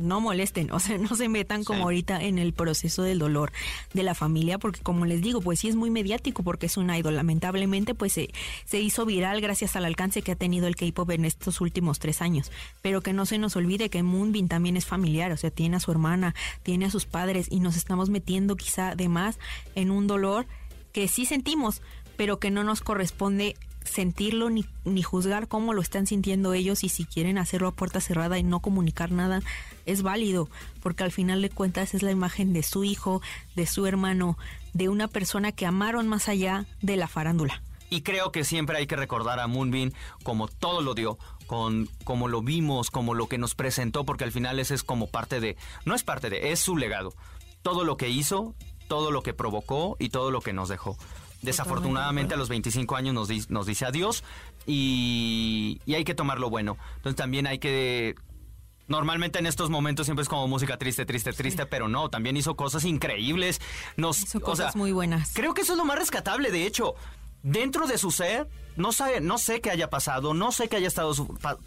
no 0.00 0.20
molesten, 0.20 0.70
o 0.72 0.80
sea, 0.80 0.98
no 0.98 1.14
se 1.14 1.28
metan 1.28 1.64
como 1.64 1.84
ahorita 1.84 2.22
en 2.22 2.38
el 2.38 2.52
proceso 2.52 3.02
del 3.02 3.18
dolor 3.18 3.52
de 3.94 4.02
la 4.02 4.14
familia, 4.14 4.58
porque 4.58 4.80
como 4.80 5.06
les 5.06 5.22
digo, 5.22 5.40
pues 5.40 5.60
sí 5.60 5.68
es 5.68 5.76
muy 5.76 5.90
mediático 5.90 6.42
porque 6.42 6.66
es 6.66 6.76
un 6.76 6.94
idol. 6.94 7.16
Lamentablemente, 7.16 7.94
pues 7.94 8.12
se, 8.12 8.30
se 8.64 8.80
hizo 8.80 9.06
viral 9.06 9.40
gracias 9.40 9.76
al 9.76 9.84
alcance 9.84 10.22
que 10.22 10.32
ha 10.32 10.36
tenido 10.36 10.66
el 10.66 10.76
K-pop 10.76 11.10
en 11.10 11.24
estos 11.24 11.60
últimos 11.60 11.98
tres 11.98 12.22
años. 12.22 12.50
Pero 12.82 13.02
que 13.02 13.12
no 13.12 13.26
se 13.26 13.38
nos 13.38 13.56
olvide 13.56 13.90
que 13.90 14.02
Moonbin 14.02 14.48
también 14.48 14.76
es 14.76 14.86
familiar, 14.86 15.32
o 15.32 15.36
sea, 15.36 15.50
tiene 15.50 15.76
a 15.76 15.80
su 15.80 15.90
hermana, 15.90 16.34
tiene 16.62 16.86
a 16.86 16.90
sus 16.90 17.06
padres 17.06 17.46
y 17.50 17.60
nos 17.60 17.76
estamos 17.76 18.10
metiendo 18.10 18.56
quizá 18.56 18.94
de 18.94 19.08
más 19.08 19.38
en 19.74 19.90
un 19.90 20.06
dolor 20.06 20.46
que 20.92 21.08
sí 21.08 21.24
sentimos, 21.24 21.82
pero 22.16 22.38
que 22.38 22.50
no 22.50 22.64
nos 22.64 22.80
corresponde 22.80 23.56
sentirlo 23.84 24.50
ni, 24.50 24.66
ni 24.84 25.02
juzgar 25.02 25.48
cómo 25.48 25.72
lo 25.72 25.80
están 25.80 26.06
sintiendo 26.06 26.52
ellos 26.52 26.84
y 26.84 26.88
si 26.88 27.04
quieren 27.04 27.38
hacerlo 27.38 27.68
a 27.68 27.72
puerta 27.72 28.00
cerrada 28.00 28.38
y 28.38 28.42
no 28.42 28.60
comunicar 28.60 29.10
nada, 29.12 29.40
es 29.86 30.02
válido, 30.02 30.48
porque 30.82 31.04
al 31.04 31.12
final 31.12 31.42
de 31.42 31.50
cuentas 31.50 31.94
es 31.94 32.02
la 32.02 32.10
imagen 32.10 32.52
de 32.52 32.62
su 32.62 32.84
hijo, 32.84 33.22
de 33.56 33.66
su 33.66 33.86
hermano, 33.86 34.38
de 34.72 34.88
una 34.88 35.08
persona 35.08 35.52
que 35.52 35.66
amaron 35.66 36.08
más 36.08 36.28
allá 36.28 36.66
de 36.82 36.96
la 36.96 37.08
farándula. 37.08 37.62
Y 37.90 38.02
creo 38.02 38.30
que 38.30 38.44
siempre 38.44 38.78
hay 38.78 38.86
que 38.86 38.94
recordar 38.94 39.40
a 39.40 39.48
Moonbin 39.48 39.92
como 40.22 40.46
todo 40.46 40.80
lo 40.80 40.94
dio, 40.94 41.18
con 41.46 41.88
como 42.04 42.28
lo 42.28 42.40
vimos, 42.40 42.90
como 42.90 43.14
lo 43.14 43.26
que 43.26 43.36
nos 43.36 43.56
presentó, 43.56 44.04
porque 44.04 44.22
al 44.22 44.30
final 44.30 44.60
ese 44.60 44.74
es 44.74 44.84
como 44.84 45.08
parte 45.08 45.40
de, 45.40 45.56
no 45.84 45.96
es 45.96 46.04
parte 46.04 46.30
de, 46.30 46.52
es 46.52 46.60
su 46.60 46.76
legado. 46.76 47.12
Todo 47.62 47.84
lo 47.84 47.96
que 47.96 48.08
hizo, 48.08 48.54
todo 48.86 49.10
lo 49.10 49.22
que 49.22 49.34
provocó 49.34 49.96
y 49.98 50.10
todo 50.10 50.30
lo 50.30 50.40
que 50.40 50.52
nos 50.52 50.68
dejó. 50.68 50.96
Desafortunadamente 51.42 52.34
a 52.34 52.36
los 52.36 52.48
25 52.48 52.96
años 52.96 53.14
nos, 53.14 53.50
nos 53.50 53.66
dice 53.66 53.86
adiós 53.86 54.24
y, 54.66 55.80
hay 55.88 56.04
que 56.04 56.14
tomar 56.14 56.38
lo 56.38 56.50
bueno. 56.50 56.76
Entonces 56.96 57.16
también 57.16 57.46
hay 57.46 57.58
que 57.58 58.14
normalmente 58.88 59.38
en 59.38 59.46
estos 59.46 59.70
momentos 59.70 60.06
siempre 60.06 60.22
es 60.22 60.28
como 60.28 60.46
música 60.48 60.76
triste, 60.76 61.06
triste, 61.06 61.32
triste, 61.32 61.64
pero 61.64 61.88
no, 61.88 62.10
también 62.10 62.36
hizo 62.36 62.56
cosas 62.56 62.84
increíbles. 62.84 63.60
Nos, 63.96 64.22
hizo 64.22 64.40
cosas 64.40 64.76
muy 64.76 64.92
buenas. 64.92 65.32
Creo 65.34 65.54
que 65.54 65.62
eso 65.62 65.72
es 65.72 65.78
lo 65.78 65.84
más 65.84 65.98
rescatable, 65.98 66.50
de 66.50 66.66
hecho. 66.66 66.94
Dentro 67.42 67.86
de 67.86 67.96
su 67.96 68.10
ser, 68.10 68.48
no, 68.76 68.92
sabe, 68.92 69.22
no 69.22 69.38
sé 69.38 69.62
qué 69.62 69.70
haya 69.70 69.88
pasado, 69.88 70.34
no 70.34 70.52
sé 70.52 70.68
qué 70.68 70.76
haya 70.76 70.88
estado 70.88 71.14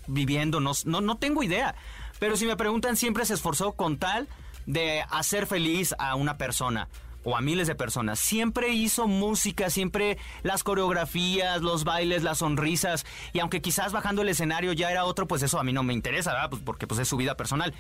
viviendo, 0.06 0.60
no, 0.60 0.74
no, 0.86 1.02
no 1.02 1.18
tengo 1.18 1.42
idea. 1.42 1.74
Pero 2.20 2.38
si 2.38 2.46
me 2.46 2.56
preguntan, 2.56 2.96
siempre 2.96 3.26
se 3.26 3.34
esforzó 3.34 3.72
con 3.72 3.98
tal 3.98 4.28
de 4.68 5.04
hacer 5.10 5.48
feliz 5.48 5.96
a 5.98 6.16
una 6.16 6.38
persona 6.38 6.88
o 7.24 7.36
a 7.38 7.42
miles 7.42 7.68
de 7.68 7.76
personas. 7.76 8.20
Siempre 8.20 8.70
hizo 8.70 9.08
música, 9.08 9.70
siempre 9.70 10.18
las 10.44 10.64
coreografías, 10.64 11.62
los 11.62 11.84
bailes, 11.84 12.24
las 12.24 12.40
sonrisas. 12.40 13.06
Y 13.34 13.40
aunque 13.40 13.62
quizás 13.62 13.92
bajando 13.92 14.22
el 14.22 14.30
escenario 14.30 14.74
ya 14.74 14.92
era 14.92 15.06
otro, 15.06 15.28
pues 15.28 15.44
eso 15.44 15.60
a 15.60 15.64
mí 15.64 15.74
no 15.74 15.84
me 15.84 15.94
interesa, 15.94 16.34
¿verdad? 16.34 16.50
Pues 16.50 16.62
porque 16.64 16.88
pues 16.88 17.00
es 17.00 17.08
su 17.08 17.18
vida 17.18 17.36
personal. 17.36 17.74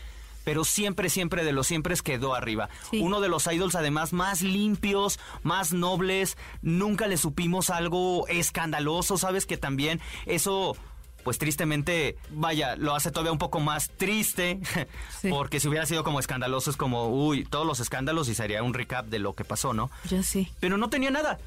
Pero 0.43 0.65
siempre, 0.65 1.09
siempre 1.09 1.45
de 1.45 1.53
los 1.53 1.67
siempre 1.67 1.95
quedó 2.03 2.35
arriba. 2.35 2.69
Uno 2.91 3.21
de 3.21 3.29
los 3.29 3.47
idols 3.47 3.75
además 3.75 4.11
más 4.11 4.41
limpios, 4.41 5.19
más 5.41 5.71
nobles. 5.71 6.37
Nunca 6.61 7.07
le 7.07 7.17
supimos 7.17 7.69
algo 7.69 8.27
escandaloso, 8.27 9.17
¿sabes? 9.17 9.45
Que 9.45 9.57
también 9.57 10.01
eso 10.25 10.75
pues 11.23 11.37
tristemente, 11.37 12.17
vaya, 12.29 12.75
lo 12.75 12.95
hace 12.95 13.11
todavía 13.11 13.31
un 13.31 13.37
poco 13.37 13.59
más 13.59 13.89
triste, 13.89 14.59
porque 15.29 15.59
si 15.59 15.67
hubiera 15.67 15.85
sido 15.85 16.03
como 16.03 16.19
escandaloso 16.19 16.69
es 16.69 16.77
como, 16.77 17.07
uy, 17.07 17.45
todos 17.45 17.65
los 17.65 17.79
escándalos 17.79 18.29
y 18.29 18.35
sería 18.35 18.63
un 18.63 18.73
recap 18.73 19.07
de 19.07 19.19
lo 19.19 19.33
que 19.33 19.43
pasó, 19.43 19.73
¿no? 19.73 19.89
Ya 20.09 20.23
sí. 20.23 20.49
Pero 20.59 20.77
no 20.77 20.89
tenía 20.89 21.11
nada, 21.11 21.39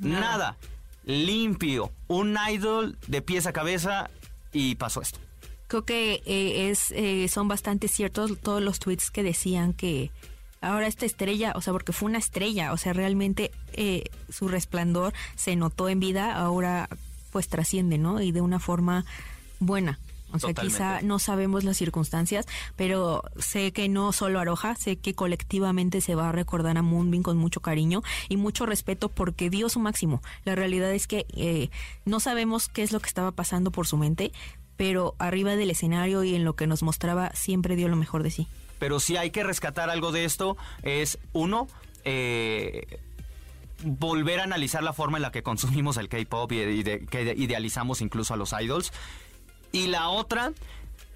nada, 0.00 0.56
limpio, 1.04 1.92
un 2.08 2.36
idol 2.50 2.98
de 3.06 3.22
pies 3.22 3.46
a 3.46 3.52
cabeza 3.52 4.10
y 4.52 4.74
pasó 4.76 5.02
esto. 5.02 5.18
Creo 5.68 5.84
que 5.84 6.22
eh, 6.26 6.70
es, 6.70 6.90
eh, 6.90 7.28
son 7.28 7.48
bastante 7.48 7.88
ciertos 7.88 8.38
todos 8.40 8.60
los 8.60 8.78
tweets 8.78 9.10
que 9.10 9.22
decían 9.22 9.72
que 9.72 10.10
ahora 10.60 10.86
esta 10.86 11.06
estrella, 11.06 11.52
o 11.56 11.60
sea, 11.60 11.72
porque 11.72 11.92
fue 11.92 12.08
una 12.08 12.18
estrella, 12.18 12.72
o 12.72 12.76
sea, 12.76 12.92
realmente 12.92 13.50
eh, 13.72 14.04
su 14.28 14.48
resplandor 14.48 15.12
se 15.34 15.56
notó 15.56 15.88
en 15.88 16.00
vida, 16.00 16.36
ahora 16.36 16.88
pues 17.32 17.48
trasciende, 17.48 17.98
¿no? 17.98 18.20
Y 18.20 18.30
de 18.30 18.40
una 18.40 18.60
forma 18.60 19.04
buena. 19.58 19.98
O 20.32 20.38
sea, 20.38 20.54
quizá 20.54 21.02
no 21.02 21.18
sabemos 21.18 21.62
las 21.62 21.76
circunstancias, 21.76 22.46
pero 22.76 23.22
sé 23.38 23.72
que 23.72 23.88
no 23.88 24.12
solo 24.12 24.40
Aroja, 24.40 24.74
sé 24.76 24.96
que 24.96 25.14
colectivamente 25.14 26.00
se 26.00 26.14
va 26.14 26.30
a 26.30 26.32
recordar 26.32 26.78
a 26.78 26.82
Moonbin 26.82 27.22
con 27.22 27.36
mucho 27.36 27.60
cariño 27.60 28.02
y 28.28 28.38
mucho 28.38 28.64
respeto 28.64 29.10
porque 29.10 29.50
dio 29.50 29.68
su 29.68 29.78
máximo. 29.78 30.22
La 30.44 30.54
realidad 30.54 30.90
es 30.92 31.06
que 31.06 31.26
eh, 31.36 31.68
no 32.06 32.18
sabemos 32.18 32.68
qué 32.68 32.82
es 32.82 32.92
lo 32.92 33.00
que 33.00 33.08
estaba 33.08 33.32
pasando 33.32 33.70
por 33.70 33.86
su 33.86 33.98
mente, 33.98 34.32
pero 34.76 35.14
arriba 35.18 35.54
del 35.54 35.70
escenario 35.70 36.24
y 36.24 36.34
en 36.34 36.44
lo 36.44 36.56
que 36.56 36.66
nos 36.66 36.82
mostraba 36.82 37.30
siempre 37.34 37.76
dio 37.76 37.88
lo 37.88 37.96
mejor 37.96 38.22
de 38.22 38.30
sí. 38.30 38.48
Pero 38.78 39.00
si 39.00 39.16
hay 39.16 39.30
que 39.30 39.44
rescatar 39.44 39.90
algo 39.90 40.12
de 40.12 40.24
esto 40.24 40.56
es, 40.82 41.18
uno, 41.32 41.68
eh, 42.04 42.98
volver 43.82 44.40
a 44.40 44.44
analizar 44.44 44.82
la 44.82 44.92
forma 44.92 45.18
en 45.18 45.22
la 45.22 45.32
que 45.32 45.42
consumimos 45.42 45.96
el 45.96 46.08
K-pop 46.08 46.52
y, 46.52 46.82
que 46.84 47.34
idealizamos 47.36 48.00
incluso 48.00 48.34
a 48.34 48.36
los 48.36 48.52
idols. 48.52 48.92
Y 49.72 49.86
la 49.86 50.08
otra, 50.08 50.52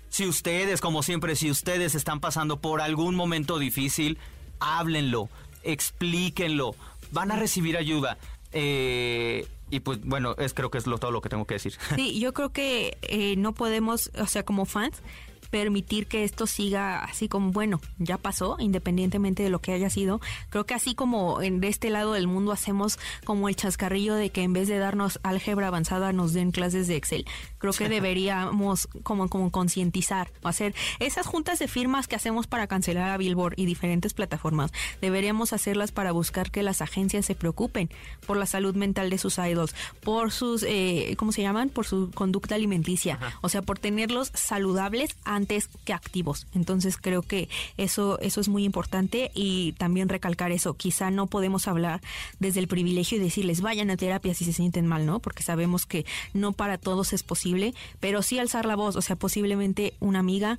si 0.08 0.26
ustedes, 0.26 0.80
como 0.80 1.02
siempre, 1.02 1.36
si 1.36 1.50
ustedes 1.50 1.94
están 1.94 2.20
pasando 2.20 2.60
por 2.60 2.80
algún 2.80 3.14
momento 3.14 3.58
difícil, 3.58 4.18
háblenlo, 4.60 5.28
explíquenlo, 5.62 6.74
van 7.12 7.30
a 7.30 7.36
recibir 7.36 7.76
ayuda. 7.76 8.18
Eh, 8.52 9.46
y 9.70 9.80
pues 9.80 10.00
bueno, 10.04 10.34
es 10.38 10.54
creo 10.54 10.70
que 10.70 10.78
es 10.78 10.84
todo 10.84 11.10
lo 11.10 11.20
que 11.20 11.28
tengo 11.28 11.44
que 11.44 11.54
decir. 11.54 11.74
Sí, 11.96 12.18
yo 12.20 12.32
creo 12.32 12.50
que 12.50 12.96
eh, 13.02 13.36
no 13.36 13.52
podemos, 13.52 14.10
o 14.18 14.26
sea, 14.26 14.44
como 14.44 14.64
fans, 14.64 15.02
permitir 15.50 16.06
que 16.06 16.24
esto 16.24 16.46
siga 16.46 17.04
así 17.04 17.28
como, 17.28 17.52
bueno, 17.52 17.80
ya 17.98 18.18
pasó, 18.18 18.56
independientemente 18.58 19.42
de 19.42 19.50
lo 19.50 19.60
que 19.60 19.72
haya 19.72 19.90
sido. 19.90 20.20
Creo 20.50 20.64
que 20.64 20.74
así 20.74 20.94
como 20.94 21.42
en 21.42 21.60
de 21.60 21.68
este 21.68 21.90
lado 21.90 22.12
del 22.12 22.26
mundo 22.26 22.52
hacemos 22.52 22.98
como 23.24 23.48
el 23.48 23.56
chascarrillo 23.56 24.14
de 24.14 24.30
que 24.30 24.42
en 24.42 24.52
vez 24.52 24.68
de 24.68 24.78
darnos 24.78 25.20
álgebra 25.22 25.68
avanzada 25.68 26.12
nos 26.12 26.32
den 26.32 26.50
clases 26.50 26.88
de 26.88 26.96
Excel. 26.96 27.26
Creo 27.58 27.72
que 27.72 27.88
deberíamos 27.88 28.88
como, 29.02 29.28
como 29.28 29.50
concientizar 29.50 30.30
o 30.42 30.48
hacer 30.48 30.74
esas 30.98 31.26
juntas 31.26 31.58
de 31.58 31.68
firmas 31.68 32.08
que 32.08 32.16
hacemos 32.16 32.46
para 32.46 32.66
cancelar 32.66 33.10
a 33.10 33.16
Billboard 33.16 33.54
y 33.56 33.66
diferentes 33.66 34.14
plataformas. 34.14 34.72
Deberíamos 35.00 35.52
hacerlas 35.52 35.92
para 35.92 36.12
buscar 36.12 36.50
que 36.50 36.62
las 36.62 36.82
agencias 36.82 37.26
se 37.26 37.34
preocupen 37.34 37.90
por 38.26 38.36
la 38.36 38.46
salud 38.46 38.74
mental 38.74 39.10
de 39.10 39.18
sus 39.18 39.38
idols, 39.38 39.74
por 40.02 40.32
sus, 40.32 40.62
eh, 40.62 41.14
¿cómo 41.18 41.32
se 41.32 41.42
llaman? 41.42 41.68
Por 41.68 41.86
su 41.86 42.10
conducta 42.12 42.54
alimenticia. 42.54 43.18
O 43.40 43.48
sea, 43.48 43.62
por 43.62 43.78
tenerlos 43.78 44.30
saludables 44.34 45.16
antes 45.36 45.68
que 45.84 45.92
activos. 45.92 46.46
Entonces 46.54 46.96
creo 46.96 47.22
que 47.22 47.48
eso, 47.76 48.18
eso 48.20 48.40
es 48.40 48.48
muy 48.48 48.64
importante 48.64 49.30
y 49.34 49.72
también 49.72 50.08
recalcar 50.08 50.50
eso. 50.52 50.74
Quizá 50.74 51.10
no 51.10 51.26
podemos 51.26 51.68
hablar 51.68 52.00
desde 52.40 52.60
el 52.60 52.68
privilegio 52.68 53.18
y 53.18 53.20
decirles 53.20 53.60
vayan 53.60 53.90
a 53.90 53.96
terapia 53.96 54.34
si 54.34 54.44
se 54.44 54.52
sienten 54.52 54.86
mal, 54.86 55.06
¿no? 55.06 55.20
Porque 55.20 55.42
sabemos 55.42 55.86
que 55.86 56.04
no 56.34 56.52
para 56.52 56.78
todos 56.78 57.12
es 57.12 57.22
posible, 57.22 57.74
pero 58.00 58.22
sí 58.22 58.38
alzar 58.38 58.66
la 58.66 58.76
voz, 58.76 58.96
o 58.96 59.02
sea, 59.02 59.16
posiblemente 59.16 59.94
una 60.00 60.18
amiga, 60.18 60.58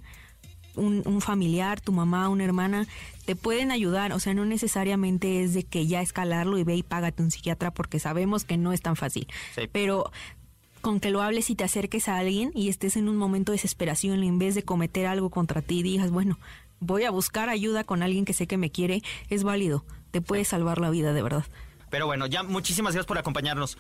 un, 0.78 1.22
familiar, 1.22 1.82
tu 1.82 1.92
mamá, 1.92 2.30
una 2.30 2.44
hermana, 2.44 2.88
te 3.26 3.36
pueden 3.36 3.72
ayudar. 3.72 4.14
O 4.14 4.20
sea, 4.20 4.34
no 4.34 4.46
necesariamente 4.46 5.44
es 5.44 5.54
de 5.54 5.64
que 5.64 5.88
ya 5.88 6.02
escalarlo 6.02 6.58
y 6.58 6.64
ve 6.64 6.76
y 6.76 6.84
págate 6.84 7.24
un 7.24 7.32
psiquiatra 7.32 7.72
porque 7.72 8.00
sabemos 8.00 8.46
que 8.46 8.58
no 8.58 8.74
es 8.74 8.82
tan 8.82 8.96
fácil. 8.96 9.28
Pero 9.72 10.12
con 10.88 11.02
que 11.02 11.12
lo 11.12 11.22
hables 11.22 11.50
y 11.50 11.56
te 11.56 11.66
acerques 11.66 12.08
a 12.08 12.18
alguien 12.18 12.50
y 12.56 12.70
estés 12.70 12.96
en 12.96 13.10
un 13.10 13.18
momento 13.18 13.52
de 13.52 13.58
desesperación 13.58 14.24
en 14.24 14.40
vez 14.40 14.56
de 14.56 14.64
cometer 14.64 15.06
algo 15.06 15.30
contra 15.30 15.62
ti 15.62 15.80
y 15.80 15.84
digas, 15.84 16.12
bueno, 16.12 16.40
voy 16.80 17.04
a 17.04 17.12
buscar 17.12 17.50
ayuda 17.50 17.84
con 17.84 18.04
alguien 18.04 18.24
que 18.24 18.32
sé 18.32 18.48
que 18.48 18.56
me 18.56 18.72
quiere, 18.72 19.04
es 19.30 19.44
válido, 19.44 19.84
te 20.12 20.22
puede 20.22 20.46
salvar 20.46 20.80
la 20.80 20.90
vida 20.90 21.12
de 21.12 21.22
verdad. 21.22 21.44
Pero 21.90 22.06
bueno, 22.06 22.26
ya 22.26 22.42
muchísimas 22.44 22.94
gracias 22.94 23.06
por 23.06 23.18
acompañarnos. 23.18 23.78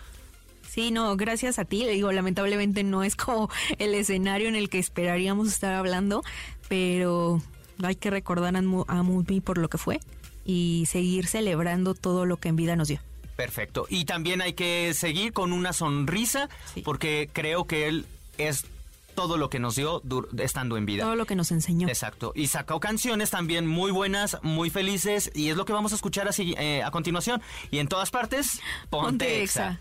Sí, 0.67 0.91
no, 0.91 1.15
gracias 1.15 1.59
a 1.59 1.63
ti. 1.63 1.85
Le 1.85 1.91
digo, 1.91 2.11
lamentablemente 2.11 2.83
no 2.83 3.03
es 3.03 3.15
como 3.15 3.49
el 3.77 3.95
escenario 3.95 4.49
en 4.49 4.57
el 4.57 4.69
que 4.69 4.79
esperaríamos 4.79 5.47
estar 5.47 5.75
hablando, 5.75 6.23
pero 6.67 7.41
hay 7.83 7.95
que 7.95 8.09
recordar 8.09 8.53
a, 8.53 8.59
a 8.59 9.03
por 9.45 9.59
lo 9.59 9.69
que 9.69 9.77
fue 9.77 10.01
y 10.43 10.83
seguir 10.87 11.25
celebrando 11.27 11.93
todo 11.93 12.25
lo 12.25 12.35
que 12.35 12.49
en 12.49 12.57
vida 12.57 12.75
nos 12.75 12.89
dio. 12.89 12.99
Perfecto. 13.37 13.85
Y 13.87 14.05
también 14.05 14.41
hay 14.41 14.53
que 14.53 14.93
seguir 14.93 15.31
con 15.31 15.53
una 15.53 15.71
sonrisa, 15.71 16.49
porque 16.83 17.29
creo 17.31 17.65
que 17.65 17.87
él 17.87 18.05
es 18.39 18.65
todo 19.13 19.37
lo 19.37 19.49
que 19.49 19.59
nos 19.59 19.75
dio 19.75 20.01
estando 20.39 20.75
en 20.75 20.85
vida. 20.85 21.03
Todo 21.03 21.15
lo 21.15 21.25
que 21.25 21.35
nos 21.35 21.51
enseñó. 21.51 21.87
Exacto. 21.87 22.33
Y 22.35 22.47
sacó 22.47 22.79
canciones 22.79 23.29
también 23.29 23.65
muy 23.65 23.91
buenas, 23.91 24.37
muy 24.41 24.69
felices, 24.69 25.31
y 25.35 25.49
es 25.49 25.57
lo 25.57 25.65
que 25.65 25.73
vamos 25.73 25.91
a 25.91 25.95
escuchar 25.95 26.27
así 26.27 26.55
eh, 26.57 26.83
a 26.83 26.91
continuación. 26.91 27.41
Y 27.71 27.77
en 27.77 27.87
todas 27.87 28.09
partes, 28.09 28.59
ponte, 28.89 29.43
exa. 29.43 29.79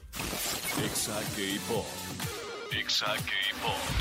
Exa 0.85 1.19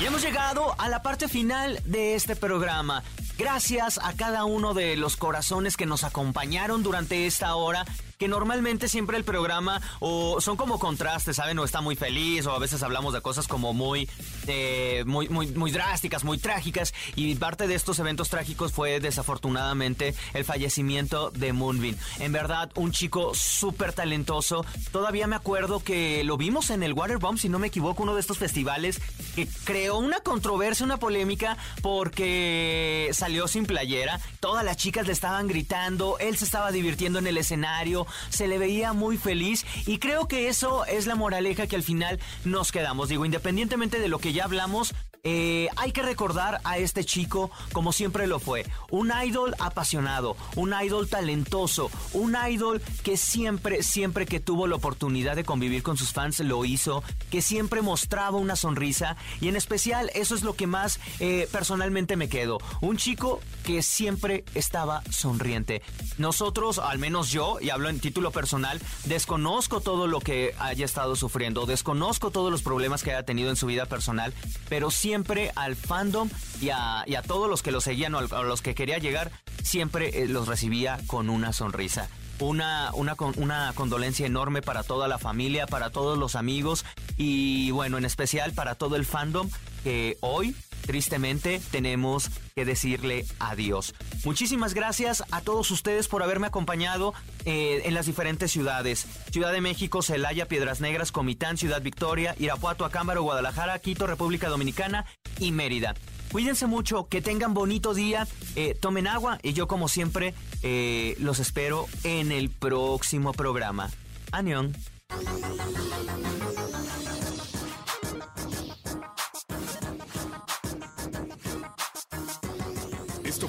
Y 0.00 0.04
hemos 0.04 0.22
llegado 0.22 0.74
a 0.78 0.88
la 0.90 1.02
parte 1.02 1.28
final 1.28 1.80
de 1.86 2.14
este 2.14 2.36
programa. 2.36 3.02
Gracias 3.38 3.98
a 4.02 4.12
cada 4.14 4.44
uno 4.44 4.74
de 4.74 4.96
los 4.96 5.16
corazones 5.16 5.78
que 5.78 5.86
nos 5.86 6.04
acompañaron 6.04 6.82
durante 6.82 7.26
esta 7.26 7.54
hora 7.56 7.86
que 8.18 8.28
normalmente 8.28 8.88
siempre 8.88 9.16
el 9.16 9.24
programa 9.24 9.80
o 10.00 10.40
son 10.40 10.56
como 10.56 10.78
contrastes, 10.78 11.36
¿saben? 11.36 11.58
O 11.58 11.64
está 11.64 11.80
muy 11.80 11.96
feliz 11.96 12.46
o 12.46 12.52
a 12.52 12.58
veces 12.58 12.82
hablamos 12.82 13.12
de 13.12 13.20
cosas 13.20 13.46
como 13.46 13.74
muy, 13.74 14.08
eh, 14.46 15.04
muy, 15.06 15.28
muy, 15.28 15.48
muy 15.48 15.70
drásticas, 15.70 16.24
muy 16.24 16.38
trágicas 16.38 16.94
y 17.14 17.34
parte 17.34 17.66
de 17.66 17.74
estos 17.74 17.98
eventos 17.98 18.30
trágicos 18.30 18.72
fue 18.72 19.00
desafortunadamente 19.00 20.14
el 20.32 20.44
fallecimiento 20.44 21.30
de 21.30 21.52
Moonbin. 21.52 21.96
En 22.18 22.32
verdad, 22.32 22.70
un 22.74 22.92
chico 22.92 23.34
súper 23.34 23.92
talentoso. 23.92 24.64
Todavía 24.92 25.26
me 25.26 25.36
acuerdo 25.36 25.80
que 25.80 26.24
lo 26.24 26.36
vimos 26.36 26.70
en 26.70 26.82
el 26.82 26.94
Waterbomb, 26.94 27.38
si 27.38 27.48
no 27.48 27.58
me 27.58 27.66
equivoco, 27.66 28.02
uno 28.02 28.14
de 28.14 28.20
estos 28.20 28.38
festivales 28.38 29.00
que 29.34 29.46
creó 29.64 29.98
una 29.98 30.20
controversia, 30.20 30.86
una 30.86 30.96
polémica 30.96 31.58
porque 31.82 33.10
salió 33.12 33.46
sin 33.48 33.66
playera. 33.66 34.20
Todas 34.40 34.64
las 34.64 34.76
chicas 34.76 35.06
le 35.06 35.12
estaban 35.12 35.46
gritando, 35.48 36.18
él 36.18 36.36
se 36.36 36.44
estaba 36.44 36.72
divirtiendo 36.72 37.18
en 37.18 37.26
el 37.26 37.36
escenario, 37.36 38.05
se 38.28 38.48
le 38.48 38.58
veía 38.58 38.92
muy 38.92 39.16
feliz 39.16 39.64
y 39.86 39.98
creo 39.98 40.28
que 40.28 40.48
eso 40.48 40.84
es 40.86 41.06
la 41.06 41.14
moraleja 41.14 41.66
que 41.66 41.76
al 41.76 41.82
final 41.82 42.20
nos 42.44 42.72
quedamos. 42.72 43.08
Digo, 43.08 43.24
independientemente 43.24 43.98
de 43.98 44.08
lo 44.08 44.18
que 44.18 44.32
ya 44.32 44.44
hablamos, 44.44 44.94
eh, 45.28 45.68
hay 45.74 45.90
que 45.90 46.02
recordar 46.02 46.60
a 46.62 46.78
este 46.78 47.04
chico 47.04 47.50
como 47.72 47.92
siempre 47.92 48.28
lo 48.28 48.38
fue. 48.38 48.64
Un 48.92 49.10
idol 49.24 49.56
apasionado, 49.58 50.36
un 50.54 50.72
idol 50.80 51.08
talentoso, 51.08 51.90
un 52.12 52.36
idol 52.48 52.80
que 53.02 53.16
siempre, 53.16 53.82
siempre 53.82 54.24
que 54.24 54.38
tuvo 54.38 54.68
la 54.68 54.76
oportunidad 54.76 55.34
de 55.34 55.42
convivir 55.42 55.82
con 55.82 55.96
sus 55.96 56.12
fans 56.12 56.38
lo 56.38 56.64
hizo, 56.64 57.02
que 57.28 57.42
siempre 57.42 57.82
mostraba 57.82 58.38
una 58.38 58.54
sonrisa 58.54 59.16
y 59.40 59.48
en 59.48 59.56
especial 59.56 60.12
eso 60.14 60.36
es 60.36 60.44
lo 60.44 60.54
que 60.54 60.68
más 60.68 61.00
eh, 61.18 61.48
personalmente 61.50 62.14
me 62.14 62.28
quedo. 62.28 62.58
Un 62.80 62.96
chico 62.96 63.40
que 63.64 63.82
siempre 63.82 64.44
estaba 64.54 65.02
sonriente. 65.10 65.82
Nosotros, 66.18 66.78
al 66.78 67.00
menos 67.00 67.32
yo, 67.32 67.58
y 67.60 67.70
hablo 67.70 67.88
en 67.88 67.98
título 67.98 68.30
personal, 68.30 68.80
desconozco 69.06 69.80
todo 69.80 70.06
lo 70.06 70.20
que 70.20 70.54
haya 70.60 70.84
estado 70.84 71.16
sufriendo, 71.16 71.66
desconozco 71.66 72.30
todos 72.30 72.52
los 72.52 72.62
problemas 72.62 73.02
que 73.02 73.10
haya 73.10 73.24
tenido 73.24 73.50
en 73.50 73.56
su 73.56 73.66
vida 73.66 73.86
personal, 73.86 74.32
pero 74.68 74.92
siempre 74.92 75.15
siempre 75.16 75.50
al 75.54 75.76
fandom 75.76 76.28
y 76.60 76.68
a, 76.68 77.06
todos 77.26 77.48
los 77.48 77.62
que 77.62 77.72
lo 77.72 77.80
seguían 77.80 78.14
o 78.14 78.18
a 78.18 78.42
los 78.42 78.60
que 78.60 78.74
quería 78.74 78.98
llegar, 78.98 79.32
siempre 79.62 80.22
eh, 80.22 80.28
los 80.28 80.46
recibía 80.46 80.98
con 81.06 81.30
una 81.30 81.54
sonrisa. 81.54 82.10
Una, 82.38 82.90
una, 82.92 83.16
una 83.36 83.72
condolencia 83.74 84.26
enorme 84.26 84.60
para 84.60 84.82
toda 84.82 85.08
la 85.08 85.16
familia, 85.16 85.66
para 85.66 85.88
todos 85.88 86.18
los 86.18 86.36
amigos 86.36 86.84
y 87.16 87.70
bueno, 87.70 87.96
en 87.96 88.04
especial 88.04 88.52
para 88.52 88.74
todo 88.74 88.94
el 88.96 89.06
fandom 89.06 89.48
que 89.86 90.18
hoy 90.18 90.52
tristemente 90.84 91.60
tenemos 91.70 92.28
que 92.56 92.64
decirle 92.64 93.24
adiós. 93.38 93.94
Muchísimas 94.24 94.74
gracias 94.74 95.22
a 95.30 95.42
todos 95.42 95.70
ustedes 95.70 96.08
por 96.08 96.24
haberme 96.24 96.48
acompañado 96.48 97.14
eh, 97.44 97.82
en 97.84 97.94
las 97.94 98.06
diferentes 98.06 98.50
ciudades. 98.50 99.06
Ciudad 99.30 99.52
de 99.52 99.60
México, 99.60 100.02
Celaya, 100.02 100.48
Piedras 100.48 100.80
Negras, 100.80 101.12
Comitán, 101.12 101.56
Ciudad 101.56 101.82
Victoria, 101.82 102.34
Irapuato, 102.40 102.84
Acámbaro, 102.84 103.22
Guadalajara, 103.22 103.78
Quito, 103.78 104.08
República 104.08 104.48
Dominicana 104.48 105.06
y 105.38 105.52
Mérida. 105.52 105.94
Cuídense 106.32 106.66
mucho, 106.66 107.06
que 107.06 107.22
tengan 107.22 107.54
bonito 107.54 107.94
día, 107.94 108.26
eh, 108.56 108.74
tomen 108.74 109.06
agua 109.06 109.38
y 109.44 109.52
yo 109.52 109.68
como 109.68 109.86
siempre 109.86 110.34
eh, 110.64 111.14
los 111.20 111.38
espero 111.38 111.86
en 112.02 112.32
el 112.32 112.50
próximo 112.50 113.32
programa. 113.32 113.88
Anión. 114.32 114.74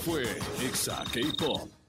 Fue 0.07 0.23
Exa 0.65 1.03
K-Pop. 1.11 1.86